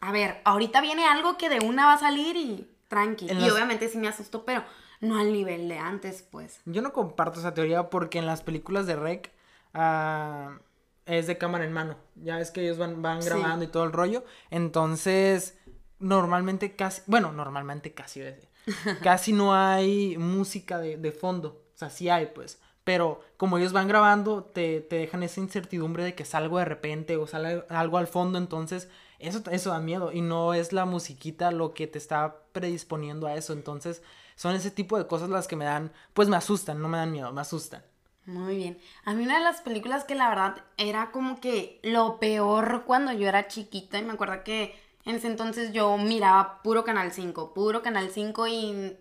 a 0.01 0.11
ver, 0.11 0.41
ahorita 0.45 0.81
viene 0.81 1.05
algo 1.05 1.37
que 1.37 1.51
de 1.51 1.61
una 1.65 1.85
va 1.85 1.95
a 1.95 1.99
salir 1.99 2.37
y 2.37 2.67
tranqui. 2.89 3.31
Y 3.31 3.51
obviamente 3.51 3.89
sí 3.91 3.99
me 3.99 4.09
asustó, 4.09 4.45
pero 4.47 4.65
no 5.01 5.19
al 5.19 5.33
nivel 5.33 5.69
de 5.69 5.79
antes, 5.79 6.23
pues. 6.23 6.61
Yo 6.65 6.81
no 6.81 6.95
comparto 6.95 7.41
esa 7.41 7.53
teoría 7.53 7.91
porque 7.91 8.19
en 8.19 8.27
las 8.27 8.43
películas 8.43 8.87
de 8.87 8.97
Rec 8.97 9.33
es 9.75 11.27
de 11.27 11.39
cámara 11.39 11.65
en 11.65 11.73
mano. 11.73 11.97
Ya 12.17 12.37
ves 12.37 12.51
que 12.51 12.63
ellos 12.63 12.79
van, 12.79 13.03
van 13.03 13.21
grabando 13.21 13.65
y 13.65 13.69
todo 13.69 13.85
el 13.85 13.93
rollo. 13.93 14.25
Entonces, 14.51 15.59
normalmente 15.99 16.75
casi, 16.75 17.03
bueno, 17.07 17.33
normalmente 17.33 17.93
casi, 17.93 18.23
casi 19.03 19.33
no 19.33 19.55
hay 19.55 20.17
música 20.19 20.79
de, 20.79 21.13
fondo. 21.13 21.65
O 21.75 21.79
sea, 21.79 21.91
sí 21.91 22.09
hay, 22.09 22.27
pues. 22.27 22.61
Pero 22.85 23.21
como 23.37 23.59
ellos 23.59 23.73
van 23.73 23.89
grabando, 23.89 24.45
te, 24.45 24.81
dejan 24.81 25.23
esa 25.23 25.41
incertidumbre 25.41 26.03
de 26.03 26.15
que 26.15 26.25
salgo 26.25 26.59
de 26.59 26.65
repente 26.65 27.17
o 27.17 27.27
sale 27.27 27.65
algo 27.69 27.99
al 27.99 28.07
fondo. 28.07 28.39
Entonces, 28.39 28.89
eso, 29.19 29.43
eso 29.51 29.71
da 29.71 29.81
miedo. 29.81 30.13
Y 30.13 30.23
no 30.23 30.55
es 30.55 30.73
la 30.73 30.87
musiquita 30.87 31.51
lo 31.51 31.75
que 31.75 31.87
te 31.87 31.99
está 31.99 32.43
predisponiendo 32.53 33.27
a 33.27 33.35
eso. 33.35 33.53
Entonces, 33.53 34.03
son 34.35 34.55
ese 34.55 34.71
tipo 34.71 34.97
de 34.97 35.07
cosas 35.07 35.29
las 35.29 35.47
que 35.47 35.57
me 35.57 35.67
dan, 35.67 35.93
pues 36.15 36.29
me 36.29 36.37
asustan, 36.37 36.81
no 36.81 36.89
me 36.89 36.97
dan 36.99 37.13
miedo, 37.13 37.31
me 37.33 37.43
asustan. 37.43 37.85
Muy 38.31 38.57
bien. 38.57 38.79
A 39.05 39.13
mí 39.13 39.25
una 39.25 39.39
de 39.39 39.45
las 39.45 39.61
películas 39.61 40.05
que 40.05 40.15
la 40.15 40.29
verdad 40.29 40.65
era 40.77 41.11
como 41.11 41.41
que 41.41 41.81
lo 41.83 42.21
peor 42.21 42.85
cuando 42.87 43.13
yo 43.13 43.29
era 43.29 43.49
chiquita 43.49 43.99
y 43.99 44.03
me 44.03 44.13
acuerdo 44.13 44.45
que 44.45 44.79
en 45.05 45.17
ese 45.17 45.27
entonces 45.27 45.73
yo 45.73 45.97
miraba 45.99 46.63
puro 46.63 46.85
Canal 46.85 47.13
5, 47.13 47.53
puro 47.55 47.83
Canal 47.83 48.11
5 48.11 48.47
y 48.47 48.97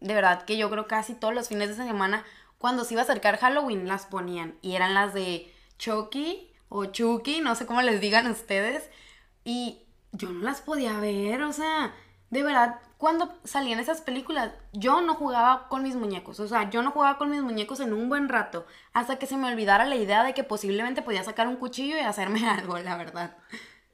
de 0.00 0.14
verdad 0.14 0.44
que 0.44 0.56
yo 0.56 0.70
creo 0.70 0.86
casi 0.86 1.14
todos 1.14 1.34
los 1.34 1.48
fines 1.48 1.68
de 1.68 1.84
semana 1.84 2.24
cuando 2.56 2.84
se 2.84 2.94
iba 2.94 3.02
a 3.02 3.04
acercar 3.04 3.38
Halloween 3.38 3.86
las 3.86 4.06
ponían 4.06 4.56
y 4.62 4.76
eran 4.76 4.94
las 4.94 5.12
de 5.12 5.52
Chucky 5.78 6.50
o 6.70 6.86
Chucky, 6.86 7.40
no 7.40 7.54
sé 7.56 7.66
cómo 7.66 7.82
les 7.82 8.00
digan 8.00 8.30
ustedes, 8.30 8.88
Y 9.44 9.80
yo 10.12 10.30
no 10.30 10.40
las 10.44 10.60
podía 10.60 10.98
ver, 11.00 11.42
o 11.42 11.52
sea, 11.52 11.94
de 12.30 12.42
verdad, 12.44 12.76
cuando 12.96 13.32
salían 13.44 13.80
esas 13.80 14.02
películas, 14.02 14.52
yo 14.72 15.00
no 15.00 15.14
jugaba 15.14 15.68
con 15.68 15.82
mis 15.82 15.96
muñecos, 15.96 16.38
o 16.38 16.46
sea, 16.46 16.70
yo 16.70 16.82
no 16.82 16.92
jugaba 16.92 17.18
con 17.18 17.30
mis 17.30 17.42
muñecos 17.42 17.80
en 17.80 17.92
un 17.92 18.08
buen 18.08 18.28
rato, 18.28 18.66
hasta 18.92 19.18
que 19.18 19.26
se 19.26 19.36
me 19.36 19.50
olvidara 19.50 19.84
la 19.84 19.96
idea 19.96 20.22
de 20.22 20.32
que 20.32 20.44
posiblemente 20.44 21.02
podía 21.02 21.24
sacar 21.24 21.48
un 21.48 21.56
cuchillo 21.56 21.96
y 21.96 22.00
hacerme 22.00 22.46
algo, 22.48 22.78
la 22.78 22.96
verdad. 22.96 23.36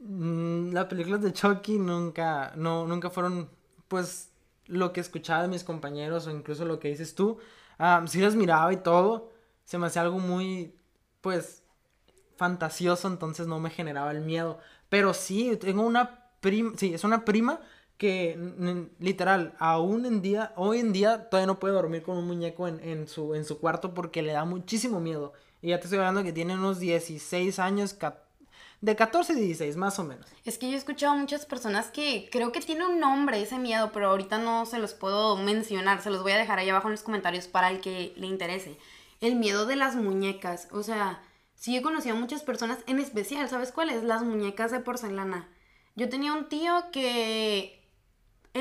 Mm, 0.01 0.73
las 0.73 0.85
películas 0.87 1.23
de 1.23 1.33
Chucky 1.33 1.79
nunca, 1.79 2.53
no, 2.57 2.87
nunca 2.87 3.09
fueron, 3.09 3.49
pues, 3.89 4.31
lo 4.67 4.93
que 4.93 5.01
escuchaba 5.01 5.43
de 5.43 5.49
mis 5.49 5.65
compañeros 5.65 6.27
o 6.27 6.31
incluso 6.31 6.65
lo 6.65 6.79
que 6.79 6.89
dices 6.89 7.15
tú. 7.15 7.39
Ah, 7.79 8.05
sí 8.07 8.21
las 8.21 8.35
miraba 8.35 8.73
y 8.73 8.79
todo, 8.79 9.33
se 9.65 9.79
me 9.79 9.87
hacía 9.87 10.03
algo 10.03 10.19
muy, 10.19 10.75
pues, 11.23 11.63
fantasioso, 12.37 13.09
entonces 13.09 13.47
no 13.47 13.61
me 13.61 13.71
generaba 13.71 14.11
el 14.11 14.21
miedo. 14.21 14.59
Pero 14.91 15.15
sí, 15.15 15.57
tengo 15.57 15.83
una 15.83 16.27
prima, 16.41 16.73
sí, 16.77 16.93
es 16.93 17.05
una 17.05 17.25
prima 17.25 17.61
que 17.99 18.89
literal, 18.99 19.55
aún 19.59 20.05
en 20.05 20.23
día, 20.23 20.53
hoy 20.57 20.81
en 20.81 20.93
día 20.93 21.29
todavía 21.31 21.47
no 21.47 21.59
puede 21.59 21.75
dormir 21.75 22.03
con 22.03 22.19
un 22.19 22.27
muñeco 22.27 22.69
en, 22.69 22.81
en, 22.81 23.09
su, 23.09 23.35
en 23.35 23.45
su 23.45 23.59
cuarto 23.59 23.95
porque 23.95 24.23
le 24.23 24.33
da 24.33 24.45
muchísimo 24.45 25.01
miedo. 25.01 25.33
Y 25.63 25.69
ya 25.69 25.79
te 25.79 25.85
estoy 25.85 25.99
hablando 25.99 26.23
que 26.23 26.33
tiene 26.33 26.55
unos 26.55 26.79
16 26.79 27.59
años, 27.59 27.97
de 28.81 28.95
14 28.95 29.33
y 29.33 29.37
16, 29.37 29.77
más 29.77 29.99
o 29.99 30.05
menos. 30.05 30.27
Es 30.45 30.59
que 30.59 30.69
yo 30.69 30.75
he 30.75 30.79
escuchado 30.79 31.15
a 31.15 31.17
muchas 31.17 31.47
personas 31.47 31.91
que 31.91 32.29
creo 32.31 32.53
que 32.53 32.61
tiene 32.61 32.87
un 32.87 33.01
nombre 33.01 33.41
ese 33.41 33.59
miedo, 33.59 33.91
pero 33.93 34.11
ahorita 34.11 34.39
no 34.39 34.67
se 34.67 34.79
los 34.79 34.95
puedo 34.95 35.37
mencionar, 35.37 36.03
se 36.03 36.11
los 36.11 36.23
voy 36.23 36.33
a 36.33 36.37
dejar 36.39 36.59
ahí 36.59 36.69
abajo 36.69 36.89
en 36.89 36.93
los 36.93 37.03
comentarios 37.03 37.47
para 37.47 37.71
el 37.71 37.81
que 37.81 38.13
le 38.17 38.27
interese. 38.27 38.77
El 39.21 39.37
miedo 39.37 39.67
de 39.67 39.77
las 39.77 39.97
muñecas, 39.97 40.69
o 40.73 40.83
sea, 40.83 41.23
sí 41.55 41.77
he 41.77 41.83
conocido 41.83 42.17
a 42.17 42.21
muchas 42.21 42.43
personas, 42.43 42.79
en 42.87 42.99
especial, 42.99 43.49
¿sabes 43.49 43.73
cuáles? 43.73 44.05
Las 44.05 44.23
muñecas 44.23 44.71
de 44.71 44.81
porcelana. 44.81 45.49
Yo 45.95 46.11
tenía 46.11 46.35
un 46.35 46.49
tío 46.49 46.91
que 46.93 47.76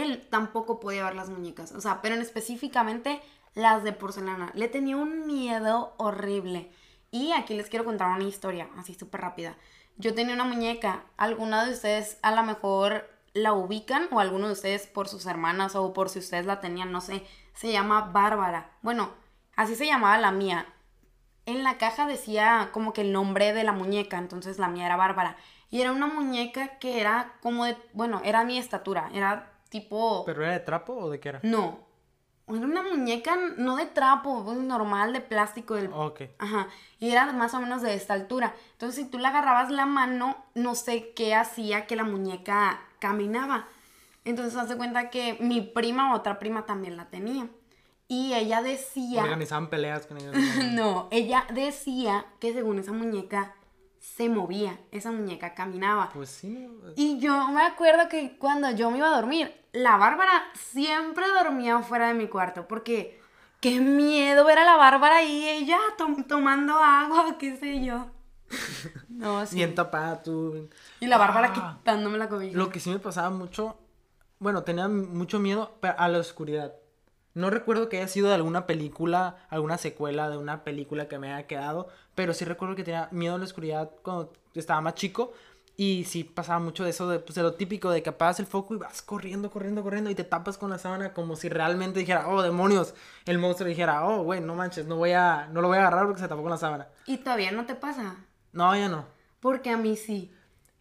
él 0.04 0.28
tampoco 0.30 0.80
podía 0.80 1.06
ver 1.06 1.16
las 1.16 1.30
muñecas, 1.30 1.72
o 1.72 1.82
sea, 1.82 2.02
pero 2.02 2.16
en 2.16 2.22
específicamente 2.22 3.22
las 3.56 3.84
de 3.84 3.94
porcelana. 3.94 4.52
Le 4.54 4.68
tenía 4.68 4.98
un 4.98 5.26
miedo 5.26 5.96
horrible. 5.98 6.72
Y 7.12 7.32
aquí 7.32 7.56
les 7.56 7.70
quiero 7.70 7.86
contar 7.86 8.12
una 8.12 8.26
historia, 8.26 8.70
así 8.78 8.94
súper 8.94 9.22
rápida. 9.22 9.56
Yo 9.98 10.14
tenía 10.14 10.34
una 10.34 10.44
muñeca, 10.44 11.06
alguna 11.16 11.66
de 11.66 11.72
ustedes 11.72 12.20
a 12.22 12.36
lo 12.36 12.44
mejor 12.44 13.10
la 13.34 13.54
ubican 13.54 14.08
o 14.12 14.20
alguno 14.20 14.48
de 14.48 14.54
ustedes 14.54 14.88
por 14.88 15.08
sus 15.08 15.26
hermanas 15.26 15.76
o 15.76 15.94
por 15.94 16.10
si 16.10 16.20
ustedes 16.20 16.46
la 16.46 16.60
tenían, 16.60 16.92
no 16.92 17.00
sé, 17.00 17.26
se 17.54 17.72
llama 17.72 18.10
Bárbara. 18.12 18.72
Bueno, 18.82 19.12
así 19.56 19.76
se 19.76 19.86
llamaba 19.86 20.18
la 20.18 20.32
mía. 20.32 20.68
En 21.46 21.64
la 21.64 21.78
caja 21.78 22.08
decía 22.08 22.70
como 22.74 22.92
que 22.92 23.02
el 23.02 23.14
nombre 23.14 23.54
de 23.54 23.64
la 23.64 23.72
muñeca, 23.72 24.18
entonces 24.18 24.58
la 24.60 24.68
mía 24.68 24.86
era 24.86 24.98
Bárbara. 24.98 25.38
Y 25.70 25.82
era 25.82 25.92
una 25.94 26.08
muñeca 26.08 26.80
que 26.80 27.00
era 27.00 27.34
como 27.42 27.66
de, 27.66 27.78
bueno, 27.94 28.22
era 28.26 28.44
mi 28.44 28.58
estatura, 28.58 29.10
era 29.14 29.55
tipo... 29.80 30.24
¿Pero 30.26 30.44
era 30.44 30.54
de 30.54 30.60
trapo 30.60 30.94
o 30.94 31.10
de 31.10 31.20
qué 31.20 31.30
era? 31.30 31.40
No, 31.44 31.86
era 32.48 32.66
una 32.66 32.84
muñeca 32.84 33.38
no 33.58 33.76
de 33.76 33.88
trapo, 33.88 34.54
normal, 34.54 35.14
de 35.14 35.22
plástico. 35.22 35.76
Del... 35.76 35.90
Ok. 35.92 36.22
Ajá. 36.38 36.68
Y 37.00 37.10
era 37.10 37.32
más 37.34 37.54
o 37.56 37.60
menos 37.60 37.82
de 37.82 37.96
esta 37.96 38.14
altura. 38.14 38.54
Entonces, 38.74 39.04
si 39.04 39.10
tú 39.10 39.18
le 39.18 39.28
agarrabas 39.28 39.72
la 39.72 39.86
mano, 39.86 40.46
no 40.54 40.76
sé 40.76 41.14
qué 41.16 41.34
hacía 41.34 41.88
que 41.88 41.96
la 41.96 42.04
muñeca 42.04 42.82
caminaba. 43.00 43.68
Entonces, 44.26 44.56
hace 44.56 44.78
cuenta 44.78 45.10
que 45.10 45.38
mi 45.40 45.62
prima, 45.62 46.14
otra 46.14 46.38
prima, 46.38 46.66
también 46.66 46.98
la 46.98 47.10
tenía. 47.10 47.48
Y 48.08 48.34
ella 48.36 48.62
decía. 48.62 49.24
Organizaban 49.24 49.70
peleas 49.70 50.06
con 50.06 50.18
ella. 50.18 50.32
no, 50.72 51.08
ella 51.10 51.48
decía 51.52 52.28
que 52.40 52.54
según 52.54 52.78
esa 52.78 52.92
muñeca 52.92 53.56
se 54.16 54.30
movía, 54.30 54.80
esa 54.92 55.12
muñeca 55.12 55.56
caminaba. 55.56 56.10
Pues 56.14 56.30
sí. 56.30 56.70
Y 56.96 57.18
yo 57.20 57.48
me 57.50 57.64
acuerdo 57.64 58.08
que 58.08 58.38
cuando 58.38 58.70
yo 58.72 58.92
me 58.92 59.00
iba 59.00 59.08
a 59.08 59.16
dormir, 59.16 59.54
la 59.74 59.98
Bárbara 59.98 60.44
siempre 60.54 61.26
dormía 61.28 61.80
fuera 61.80 62.08
de 62.08 62.14
mi 62.14 62.28
cuarto, 62.28 62.68
porque 62.68 63.20
qué 63.60 63.82
miedo 63.82 64.46
ver 64.46 64.60
a 64.60 64.64
la 64.64 64.78
Bárbara 64.78 65.18
ahí, 65.18 65.50
ella 65.50 65.80
tomando 66.28 66.76
agua, 66.76 67.36
qué 67.40 67.58
sé 67.58 67.84
yo. 67.84 68.08
No, 69.10 69.46
sí. 69.46 69.56
Bien 69.56 69.74
tapada 69.74 70.22
tú. 70.22 70.70
Y 71.00 71.08
la 71.08 71.18
Bárbara 71.18 71.54
ah. 71.56 71.78
quitándome 71.78 72.18
la 72.18 72.28
cobija. 72.28 72.58
Lo 72.58 72.70
que 72.70 72.82
sí 72.82 72.90
me 72.90 73.00
pasaba 73.00 73.30
mucho, 73.30 73.78
bueno, 74.40 74.64
tenía 74.64 74.90
mucho 74.90 75.40
miedo 75.40 75.78
a 75.82 76.08
la 76.10 76.20
oscuridad. 76.20 76.74
No 77.34 77.50
recuerdo 77.50 77.90
que 77.90 77.98
haya 77.98 78.08
sido 78.08 78.30
de 78.30 78.36
alguna 78.36 78.66
película, 78.66 79.36
alguna 79.50 79.78
secuela 79.78 80.30
de 80.30 80.38
una 80.38 80.64
película 80.64 81.08
que 81.08 81.20
me 81.20 81.34
haya 81.34 81.48
quedado, 81.48 81.90
pero 82.16 82.34
sí 82.34 82.46
recuerdo 82.46 82.76
que 82.76 82.84
tenía 82.84 83.10
miedo 83.12 83.36
a 83.36 83.38
la 83.38 83.44
oscuridad 83.44 83.92
cuando 84.02 84.34
estaba 84.54 84.82
más 84.82 84.96
chico. 84.96 85.34
Y 85.78 86.06
sí 86.06 86.24
pasaba 86.24 86.60
mucho 86.60 86.86
de 86.86 86.92
eso, 86.92 87.10
de, 87.10 87.20
pues, 87.20 87.36
de 87.36 87.44
lo 87.44 87.56
típico, 87.56 87.90
de 87.90 88.02
que 88.02 88.10
apagas 88.10 88.40
el 88.40 88.46
foco 88.46 88.76
y 88.76 88.78
vas 88.78 89.02
corriendo, 89.02 89.52
corriendo, 89.52 89.84
corriendo 89.84 90.10
y 90.10 90.16
te 90.16 90.24
tapas 90.24 90.58
con 90.58 90.70
la 90.70 90.78
sábana 90.78 91.14
como 91.14 91.36
si 91.36 91.50
realmente 91.50 92.00
dijera, 92.00 92.30
oh, 92.30 92.42
demonios, 92.42 92.96
el 93.26 93.40
monstruo 93.40 93.68
dijera, 93.68 94.06
oh, 94.08 94.24
güey, 94.24 94.40
no 94.40 94.56
manches, 94.56 94.86
no 94.86 94.96
voy 94.96 95.12
a, 95.12 95.50
no 95.52 95.60
lo 95.60 95.68
voy 95.68 95.78
a 95.78 95.82
agarrar 95.82 96.06
porque 96.06 96.22
se 96.22 96.30
tapó 96.30 96.44
con 96.44 96.52
la 96.52 96.58
sábana. 96.58 96.88
¿Y 97.06 97.18
todavía 97.18 97.52
no 97.52 97.66
te 97.66 97.76
pasa? 97.76 98.16
No, 98.54 98.74
ya 98.74 98.88
no. 98.88 99.06
Porque 99.42 99.70
a 99.70 99.76
mí 99.76 99.98
sí. 99.98 100.32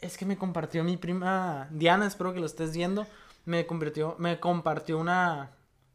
Es 0.00 0.16
que 0.16 0.26
me 0.26 0.38
compartió 0.38 0.84
mi 0.84 0.96
prima 0.96 1.66
Diana, 1.72 2.06
espero 2.06 2.32
que 2.32 2.38
lo 2.38 2.46
estés 2.46 2.76
viendo, 2.76 3.04
me, 3.46 3.66
convirtió, 3.66 4.14
me 4.18 4.38
compartió 4.38 4.98
una, 4.98 5.50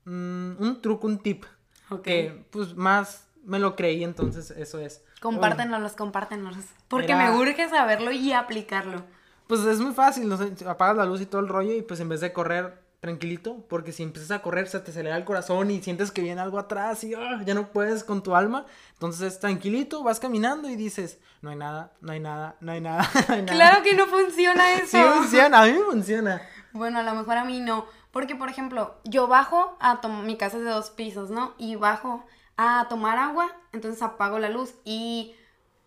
Mm, 0.09 0.55
un 0.59 0.81
truco, 0.81 1.05
un 1.07 1.19
tip. 1.19 1.45
Ok. 1.89 2.01
Que 2.01 2.45
pues 2.49 2.75
más 2.75 3.27
me 3.43 3.59
lo 3.59 3.75
creí, 3.75 4.03
entonces 4.03 4.51
eso 4.51 4.79
es. 4.79 5.03
Compártenos, 5.21 5.93
compártenos. 5.93 6.55
Porque 6.87 7.15
me 7.15 7.31
urge 7.31 7.69
saberlo 7.69 8.11
y 8.11 8.33
aplicarlo. 8.33 9.03
Pues 9.47 9.61
es 9.61 9.79
muy 9.79 9.93
fácil, 9.93 10.29
¿no? 10.29 10.37
apagas 10.69 10.97
la 10.97 11.05
luz 11.05 11.21
y 11.21 11.25
todo 11.25 11.41
el 11.41 11.47
rollo 11.47 11.73
y 11.73 11.81
pues 11.81 11.99
en 11.99 12.09
vez 12.09 12.21
de 12.21 12.31
correr 12.31 12.83
tranquilito, 12.99 13.65
porque 13.69 13.91
si 13.91 14.03
empiezas 14.03 14.31
a 14.31 14.41
correr 14.41 14.67
se 14.67 14.79
te 14.79 14.91
acelera 14.91 15.15
el 15.15 15.23
corazón 15.23 15.71
y 15.71 15.81
sientes 15.81 16.11
que 16.11 16.21
viene 16.21 16.41
algo 16.41 16.59
atrás 16.59 17.03
y 17.03 17.13
ah, 17.13 17.41
ya 17.45 17.53
no 17.53 17.71
puedes 17.71 18.03
con 18.03 18.21
tu 18.21 18.35
alma. 18.35 18.65
Entonces 18.93 19.33
es 19.33 19.39
tranquilito, 19.39 20.03
vas 20.03 20.19
caminando 20.19 20.69
y 20.69 20.75
dices, 20.75 21.19
no 21.41 21.49
hay 21.49 21.55
nada, 21.55 21.93
no 22.01 22.11
hay 22.11 22.19
nada, 22.19 22.57
no 22.59 22.71
hay 22.71 22.81
nada. 22.81 23.09
No 23.27 23.35
hay 23.35 23.41
nada. 23.41 23.55
Claro 23.55 23.83
que 23.83 23.95
no 23.95 24.05
funciona 24.07 24.73
eso. 24.73 24.97
Sí 24.97 25.03
funciona, 25.15 25.61
a 25.61 25.65
mí 25.65 25.73
me 25.73 25.83
funciona. 25.83 26.41
Bueno, 26.73 26.99
a 26.99 27.03
lo 27.03 27.15
mejor 27.15 27.37
a 27.37 27.45
mí 27.45 27.59
no. 27.61 27.85
Porque, 28.11 28.35
por 28.35 28.49
ejemplo, 28.49 28.99
yo 29.03 29.27
bajo 29.27 29.77
a 29.79 29.99
mi 30.23 30.37
casa 30.37 30.57
es 30.57 30.63
de 30.63 30.69
dos 30.69 30.89
pisos, 30.89 31.29
¿no? 31.29 31.53
Y 31.57 31.75
bajo 31.75 32.25
a 32.61 32.87
tomar 32.89 33.17
agua, 33.17 33.49
entonces 33.71 34.01
apago 34.01 34.37
la 34.37 34.49
luz 34.49 34.73
y 34.83 35.33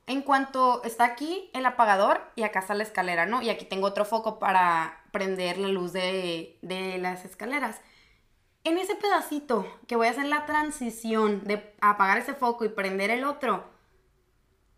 en 0.07 0.23
cuanto 0.23 0.83
está 0.85 1.05
aquí 1.05 1.51
el 1.53 1.67
apagador 1.67 2.23
y 2.35 2.45
acá 2.45 2.61
está 2.61 2.73
la 2.73 2.83
escalera, 2.83 3.27
¿no? 3.27 3.43
Y 3.43 3.51
aquí 3.51 3.67
tengo 3.67 3.87
otro 3.87 4.07
foco 4.07 4.39
para 4.39 5.03
prender 5.11 5.59
la 5.59 5.69
luz 5.69 5.93
de, 5.93 6.59
de 6.63 6.97
las 6.97 7.27
escaleras. 7.27 7.83
En 8.65 8.79
ese 8.79 8.95
pedacito 8.95 9.67
que 9.87 9.97
voy 9.97 10.07
a 10.07 10.13
hacer 10.13 10.25
la 10.25 10.47
transición 10.47 11.45
de 11.45 11.75
apagar 11.83 12.17
ese 12.17 12.33
foco 12.33 12.65
y 12.65 12.71
prender 12.71 13.11
el 13.11 13.25
otro, 13.25 13.65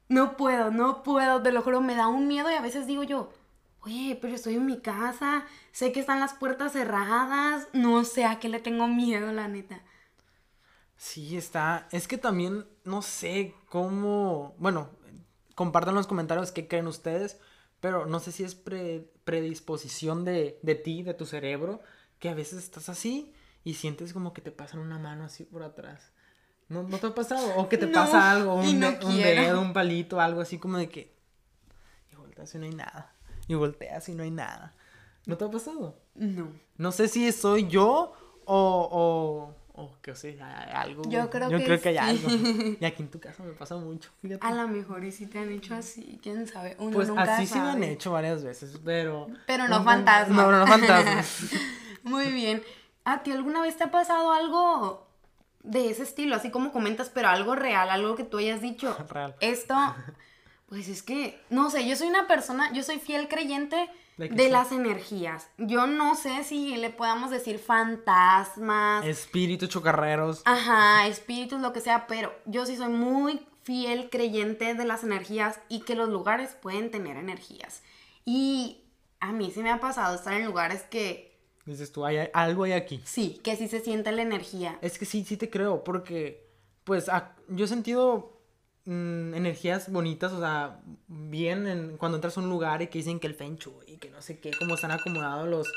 no 0.09 0.37
puedo, 0.37 0.73
no 0.73 1.05
puedo, 1.05 1.43
te 1.43 1.53
lo 1.53 1.63
juro, 1.63 1.81
me 1.81 1.95
da 1.95 2.09
un 2.09 2.27
miedo 2.27 2.51
y 2.51 2.55
a 2.55 2.61
veces 2.61 2.89
digo 2.89 3.05
yo, 3.05 3.33
oye, 3.83 4.19
pero 4.21 4.35
estoy 4.35 4.57
en 4.57 4.67
mi 4.67 4.81
casa, 4.81 5.45
sé 5.71 5.93
que 5.93 6.01
están 6.01 6.19
las 6.19 6.35
puertas 6.35 6.73
cerradas, 6.73 7.69
no 7.73 8.03
sé 8.03 8.25
a 8.25 8.41
qué 8.41 8.49
le 8.49 8.59
tengo 8.59 8.89
miedo, 8.89 9.33
la 9.33 9.47
neta. 9.47 9.81
Sí, 10.97 11.37
está. 11.37 11.89
Es 11.91 12.09
que 12.09 12.19
también 12.19 12.67
no 12.85 13.03
sé 13.03 13.55
cómo. 13.69 14.55
Bueno, 14.59 14.91
compartan 15.55 15.95
los 15.95 16.07
comentarios 16.07 16.53
qué 16.53 16.69
creen 16.69 16.87
ustedes, 16.87 17.39
pero 17.81 18.07
no 18.07 18.21
sé 18.21 18.33
si 18.33 18.45
es 18.45 18.55
predisposición 18.55 20.25
de, 20.25 20.59
de 20.63 20.75
ti, 20.75 21.03
de 21.03 21.15
tu 21.15 21.27
cerebro, 21.27 21.81
que 22.19 22.29
a 22.29 22.35
veces 22.35 22.63
estás 22.63 22.89
así 22.89 23.33
y 23.65 23.75
sientes 23.75 24.13
como 24.13 24.33
que 24.33 24.43
te 24.43 24.53
pasan 24.53 24.81
una 24.81 24.99
mano 24.99 25.25
así 25.25 25.45
por 25.45 25.63
atrás. 25.63 26.13
¿No, 26.69 26.83
¿no 26.83 26.99
te 26.99 27.09
ha 27.09 27.15
pasado? 27.15 27.57
O 27.57 27.69
que 27.69 27.77
te 27.77 27.87
pasa 27.89 28.31
algo, 28.31 28.55
un, 28.55 28.67
un 28.67 29.17
dedo, 29.17 29.61
un 29.61 29.73
palito, 29.73 30.21
algo 30.21 30.41
así 30.41 30.59
como 30.59 30.79
de 30.79 30.89
que. 30.89 31.15
Y 32.11 32.17
vueltas 32.17 32.55
y 32.55 32.59
no 32.59 32.65
hay 32.65 32.75
nada 32.75 33.15
y 33.49 33.55
volteas 33.55 34.09
y 34.09 34.15
no 34.15 34.23
hay 34.23 34.31
nada. 34.31 34.75
¿No 35.27 35.37
te 35.37 35.45
ha 35.45 35.51
pasado? 35.51 35.99
No. 36.15 36.53
No 36.77 36.93
sé 36.93 37.09
si 37.09 37.31
soy 37.33 37.69
yo 37.69 38.13
o, 38.45 38.89
o, 38.91 39.55
o 39.77 39.91
que 40.01 40.13
o 40.13 40.15
sea, 40.15 40.81
algo. 40.81 41.03
Yo 41.09 41.29
creo 41.31 41.51
yo 41.51 41.59
que 41.59 41.65
creo 41.65 41.81
que 41.81 41.89
hay 41.91 41.99
algo. 41.99 42.29
Y 42.81 42.85
aquí 42.85 43.03
en 43.03 43.11
tu 43.11 43.19
casa 43.19 43.43
me 43.43 43.53
pasa 43.53 43.77
mucho, 43.77 44.11
fíjate. 44.23 44.47
A 44.47 44.53
lo 44.53 44.69
mejor 44.69 45.05
y 45.05 45.11
si 45.11 45.27
te 45.27 45.39
han 45.41 45.51
hecho 45.51 45.75
así, 45.75 46.21
quién 46.23 46.47
sabe. 46.47 46.77
Uno 46.79 46.93
pues 46.93 47.09
nunca 47.09 47.23
así 47.23 47.47
sí 47.47 47.59
me 47.59 47.71
han 47.71 47.83
hecho 47.83 48.13
varias 48.13 48.45
veces, 48.45 48.79
pero. 48.85 49.27
Pero 49.47 49.67
no 49.67 49.83
fantasmas. 49.83 50.37
No, 50.37 50.51
no, 50.51 50.61
no 50.61 50.67
fantasmas. 50.67 51.51
Muy 52.05 52.31
bien. 52.31 52.63
¿A 53.05 53.23
ti 53.23 53.33
alguna 53.33 53.63
vez 53.63 53.77
te 53.77 53.85
ha 53.85 53.91
pasado 53.91 54.33
algo 54.33 55.09
de 55.65 55.91
ese 55.91 56.05
estilo? 56.05 56.37
Así 56.37 56.51
como 56.51 56.71
comentas, 56.73 57.11
pero 57.11 57.29
algo 57.29 57.57
real, 57.57 57.91
algo 57.91 58.15
que 58.15 58.25
tú 58.25 58.39
hayas 58.39 58.61
dicho. 58.61 58.97
Real. 59.11 59.35
Esto, 59.41 59.75
pues 60.69 60.89
es 60.89 61.03
que, 61.03 61.41
no 61.51 61.69
sé, 61.71 61.87
yo 61.87 61.97
soy 61.97 62.07
una 62.07 62.29
persona, 62.29 62.73
yo 62.73 62.85
soy 62.85 63.01
fiel 63.01 63.27
creyente 63.29 63.91
de, 64.17 64.49
las 64.49 64.73
energías. 64.73 65.49
Yo 65.59 65.87
no 65.87 66.15
sé 66.15 66.45
si 66.45 66.77
le 66.77 66.91
podamos 66.91 67.31
decir 67.31 67.59
fantasmas. 67.59 69.05
Espíritus 69.05 69.69
chocarreros. 69.69 70.43
Ajá, 70.45 71.07
espíritus, 71.07 71.61
lo 71.61 71.73
que 71.73 71.81
sea, 71.81 72.07
pero 72.07 72.33
yo 72.47 72.67
sí 72.67 72.77
soy 72.77 72.89
muy 72.89 73.47
fiel 73.63 74.11
creyente 74.11 74.75
de 74.75 74.85
las 74.85 75.05
energías 75.05 75.59
y 75.69 75.81
que 75.81 75.95
los 75.95 76.09
lugares 76.09 76.55
pueden 76.61 76.91
tener 76.91 77.17
energías. 77.17 77.83
Y 78.25 78.83
a 79.21 79.33
mí 79.33 79.51
sí 79.53 79.63
me 79.63 79.71
ha 79.71 79.81
pasado 79.81 80.15
estar 80.15 80.35
en 80.35 80.45
lugares 80.45 80.83
que... 80.83 81.35
Dices 81.65 81.93
tú, 81.93 82.05
hay, 82.05 82.29
algo 82.35 82.65
hay 82.65 82.73
aquí. 82.73 83.01
Sí, 83.05 83.41
que 83.43 83.57
sí 83.57 83.69
se 83.69 83.81
siente 83.81 84.13
la 84.13 84.21
energía. 84.21 84.79
Es 84.83 84.99
que 84.99 85.07
sí, 85.07 85.25
sí 85.25 85.39
te 85.39 85.49
creo, 85.49 85.83
porque 85.83 86.47
pues 86.85 87.07
yo 87.49 87.65
he 87.65 87.69
sentido 87.69 88.34
mm, 88.85 89.35
energías 89.35 89.91
bonitas, 89.91 90.33
o 90.33 90.41
sea, 90.41 90.81
bien 91.09 91.67
en, 91.67 91.97
cuando 91.97 92.17
entras 92.17 92.37
a 92.37 92.41
un 92.41 92.49
lugar 92.49 92.83
y 92.83 92.89
que 92.89 92.99
dicen 92.99 93.21
que 93.21 93.27
el 93.27 93.35
fenchu 93.35 93.73
y 93.87 93.97
que 93.97 94.11
no 94.11 94.23
sé 94.23 94.39
qué, 94.39 94.51
cómo 94.59 94.75
están 94.75 94.91
acomodados 94.91 95.49
los... 95.49 95.73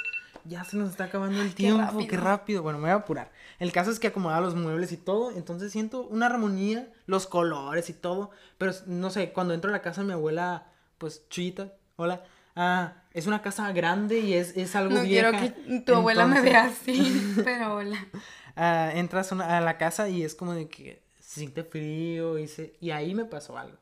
Ya 0.46 0.64
se 0.64 0.78
nos 0.78 0.92
está 0.92 1.06
acabando 1.06 1.42
el 1.42 1.54
tiempo, 1.54 2.08
qué 2.08 2.16
rápido. 2.16 2.64
Bueno, 2.64 2.80
me 2.80 2.84
voy 2.84 2.92
a 2.92 2.96
apurar. 2.96 3.34
El 3.60 3.74
caso 3.74 3.92
es 3.92 4.00
que 4.00 4.08
acomodaba 4.08 4.40
los 4.40 4.56
muebles 4.56 4.94
y 4.94 4.98
todo, 4.98 5.32
entonces 5.32 5.74
siento 5.74 6.04
una 6.04 6.28
armonía, 6.28 6.90
los 7.06 7.28
colores 7.28 7.90
y 7.90 7.94
todo, 7.94 8.32
pero 8.58 8.72
no 8.86 9.10
sé, 9.10 9.34
cuando 9.34 9.54
entro 9.54 9.70
a 9.70 9.74
la 9.74 9.82
casa 9.82 10.02
de 10.02 10.08
mi 10.08 10.14
abuela, 10.14 10.68
pues 11.00 11.28
chita, 11.30 11.74
hola, 11.98 12.24
ah, 12.56 12.94
es 13.14 13.28
una 13.28 13.42
casa 13.42 13.72
grande 13.72 14.20
y 14.20 14.36
es, 14.36 14.56
es 14.56 14.76
algo 14.76 14.96
no 14.96 15.02
quiero 15.02 15.32
que 15.32 15.50
tu 15.86 15.96
abuela 15.96 16.28
me 16.28 16.40
vea 16.40 16.66
así, 16.66 17.36
pero 17.44 17.76
hola. 17.76 18.08
Ah, 18.60 18.90
entras 18.96 19.32
a 19.32 19.62
la 19.62 19.78
casa 19.78 20.10
y 20.10 20.24
es 20.24 20.34
como 20.34 20.56
de 20.56 20.68
que 20.68 21.04
se 21.38 21.42
siente 21.42 21.64
frío 21.64 22.38
y, 22.38 22.48
se, 22.48 22.76
y 22.82 22.92
ahí 22.92 23.14
me 23.14 23.26
pasó 23.26 23.58
algo. 23.58 23.78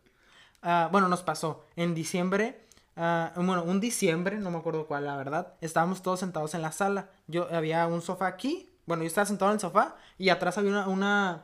Ah, 0.62 0.90
bueno, 0.92 1.08
nos 1.08 1.24
pasó 1.24 1.64
en 1.76 1.96
diciembre, 1.96 2.62
bueno, 2.96 3.64
un 3.64 3.80
diciembre, 3.80 4.38
no 4.38 4.52
me 4.52 4.58
acuerdo 4.58 4.88
cuál, 4.88 5.06
la 5.06 5.16
verdad, 5.16 5.54
estábamos 5.62 6.02
todos 6.02 6.20
sentados 6.20 6.54
en 6.54 6.62
la 6.62 6.72
sala. 6.72 7.10
Yo 7.28 7.48
había 7.54 7.88
un 7.88 8.02
sofá 8.02 8.28
aquí, 8.28 8.70
bueno, 8.86 9.04
yo 9.04 9.08
estaba 9.08 9.26
sentado 9.26 9.52
en 9.52 9.56
el 9.56 9.60
sofá 9.62 9.96
y 10.18 10.30
atrás 10.30 10.58
había 10.58 10.72
una, 10.72 10.88
una 10.88 11.44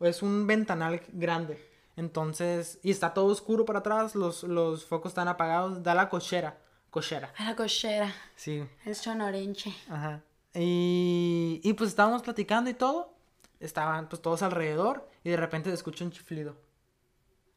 es 0.00 0.22
un 0.22 0.46
ventanal 0.46 1.00
grande. 1.12 1.68
Entonces, 1.96 2.78
y 2.82 2.90
está 2.90 3.12
todo 3.12 3.26
oscuro 3.26 3.64
para 3.64 3.80
atrás, 3.80 4.14
los, 4.14 4.42
los 4.44 4.84
focos 4.84 5.10
están 5.10 5.28
apagados, 5.28 5.82
da 5.82 5.94
la 5.94 6.08
cochera. 6.08 6.58
Cochera. 6.90 7.32
A 7.36 7.44
la 7.44 7.56
cochera. 7.56 8.12
Sí. 8.36 8.64
Es 8.84 8.98
sonorenche. 8.98 9.74
Ajá. 9.88 10.22
Y, 10.54 11.60
y 11.62 11.72
pues 11.74 11.90
estábamos 11.90 12.22
platicando 12.22 12.68
y 12.68 12.74
todo. 12.74 13.14
Estaban 13.60 14.08
pues 14.08 14.20
todos 14.22 14.42
alrededor 14.42 15.08
y 15.22 15.30
de 15.30 15.36
repente 15.36 15.70
se 15.70 15.74
escucha 15.74 16.04
un 16.04 16.10
chiflido. 16.10 16.56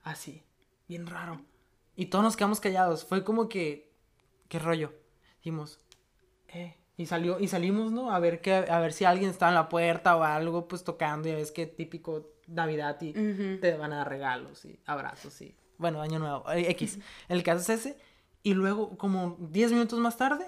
Así, 0.04 0.44
bien 0.88 1.08
raro. 1.08 1.42
Y 1.96 2.08
todos 2.08 2.24
nos 2.24 2.36
quedamos 2.36 2.60
callados. 2.60 3.06
Fue 3.06 3.24
como 3.24 3.48
que, 3.50 3.92
¿qué 4.50 4.60
rollo? 4.60 4.94
Dijimos, 5.38 5.80
eh. 6.50 6.78
Y 6.96 7.08
salió, 7.08 7.40
y 7.40 7.48
salimos, 7.48 7.92
¿no? 7.92 8.12
A 8.12 8.20
ver 8.20 8.40
que, 8.40 8.54
a 8.54 8.80
ver 8.80 8.94
si 8.94 9.04
alguien 9.04 9.32
estaba 9.32 9.50
en 9.50 9.56
la 9.56 9.68
puerta 9.68 10.16
o 10.16 10.24
algo, 10.24 10.68
pues 10.68 10.84
tocando. 10.84 11.28
Ya 11.28 11.36
ves 11.36 11.52
que 11.52 11.66
típico 11.66 12.34
Navidad 12.46 13.02
y 13.02 13.14
te 13.58 13.78
van 13.78 13.94
a 13.94 13.98
dar 13.98 14.10
regalos 14.10 14.64
y 14.66 14.80
abrazos 14.86 15.42
y, 15.42 15.56
bueno, 15.78 16.02
año 16.02 16.20
nuevo, 16.20 16.50
eh, 16.52 16.70
X. 16.72 17.00
El 17.30 17.42
caso 17.42 17.62
es 17.62 17.70
ese. 17.80 17.98
Y 18.44 18.54
luego, 18.54 18.98
como 18.98 19.38
10 19.40 19.72
minutos 19.72 19.98
más 20.00 20.18
tarde, 20.18 20.46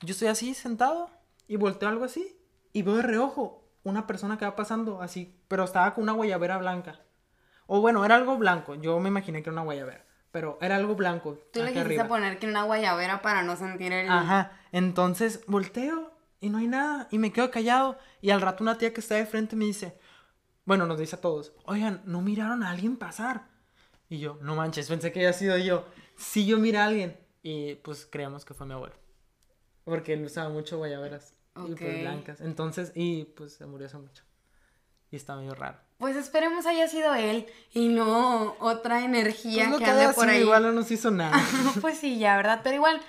yo 0.00 0.12
estoy 0.12 0.28
así 0.28 0.54
sentado 0.54 1.08
y 1.48 1.56
volteo 1.56 1.88
algo 1.88 2.04
así 2.04 2.36
y 2.72 2.82
veo 2.82 2.96
de 2.96 3.02
reojo 3.02 3.59
una 3.82 4.06
persona 4.06 4.38
que 4.38 4.44
va 4.44 4.56
pasando 4.56 5.02
así, 5.02 5.40
pero 5.48 5.64
estaba 5.64 5.94
con 5.94 6.04
una 6.04 6.12
guayabera 6.12 6.58
blanca. 6.58 7.00
O 7.66 7.80
bueno, 7.80 8.04
era 8.04 8.16
algo 8.16 8.36
blanco, 8.36 8.74
yo 8.74 8.98
me 9.00 9.08
imaginé 9.08 9.42
que 9.42 9.50
era 9.50 9.54
una 9.54 9.62
guayabera, 9.62 10.04
pero 10.32 10.58
era 10.60 10.76
algo 10.76 10.94
blanco. 10.94 11.38
Tú 11.52 11.62
le 11.62 11.72
quisiste 11.72 12.04
poner 12.04 12.38
que 12.38 12.46
una 12.46 12.64
guayabera 12.64 13.22
para 13.22 13.42
no 13.42 13.56
sentir 13.56 13.92
el... 13.92 14.08
Ajá, 14.08 14.52
entonces 14.72 15.44
volteo 15.46 16.12
y 16.40 16.48
no 16.48 16.58
hay 16.58 16.66
nada 16.66 17.08
y 17.10 17.18
me 17.18 17.32
quedo 17.32 17.50
callado 17.50 17.98
y 18.20 18.30
al 18.30 18.40
rato 18.40 18.64
una 18.64 18.78
tía 18.78 18.92
que 18.92 19.00
está 19.00 19.14
de 19.14 19.26
frente 19.26 19.56
me 19.56 19.66
dice, 19.66 19.98
bueno, 20.64 20.86
nos 20.86 20.98
dice 20.98 21.16
a 21.16 21.20
todos, 21.20 21.52
oigan, 21.64 22.02
¿no 22.04 22.20
miraron 22.20 22.62
a 22.62 22.70
alguien 22.70 22.96
pasar? 22.96 23.48
Y 24.08 24.18
yo, 24.18 24.38
no 24.42 24.56
manches, 24.56 24.88
pensé 24.88 25.12
que 25.12 25.20
había 25.20 25.32
sido 25.32 25.56
yo. 25.56 25.86
Sí, 26.16 26.44
yo 26.44 26.58
miré 26.58 26.78
a 26.78 26.86
alguien. 26.86 27.16
Y 27.42 27.76
pues 27.76 28.06
creemos 28.06 28.44
que 28.44 28.54
fue 28.54 28.66
mi 28.66 28.74
abuelo. 28.74 28.96
Porque 29.84 30.12
él 30.12 30.24
usaba 30.24 30.50
mucho 30.50 30.78
guayaberas. 30.78 31.34
Y 31.68 31.74
pues 31.74 32.00
blancas. 32.00 32.40
Entonces, 32.40 32.92
y 32.94 33.24
pues 33.24 33.54
se 33.54 33.66
murió 33.66 33.86
hace 33.86 33.98
mucho. 33.98 34.24
Y 35.10 35.16
está 35.16 35.36
medio 35.36 35.54
raro. 35.54 35.78
Pues 35.98 36.16
esperemos 36.16 36.66
haya 36.66 36.88
sido 36.88 37.14
él 37.14 37.46
y 37.72 37.88
no 37.88 38.56
otra 38.60 39.04
energía 39.04 39.66
pues 39.68 39.78
que, 39.80 39.84
que 39.84 39.90
ande 39.90 40.14
por 40.14 40.28
ahí. 40.28 40.40
Igual 40.40 40.62
no 40.62 40.72
nos 40.72 40.90
hizo 40.90 41.10
nada. 41.10 41.36
pues 41.80 41.98
sí, 41.98 42.18
ya, 42.18 42.36
¿verdad? 42.36 42.60
Pero 42.62 42.76
igual, 42.76 43.00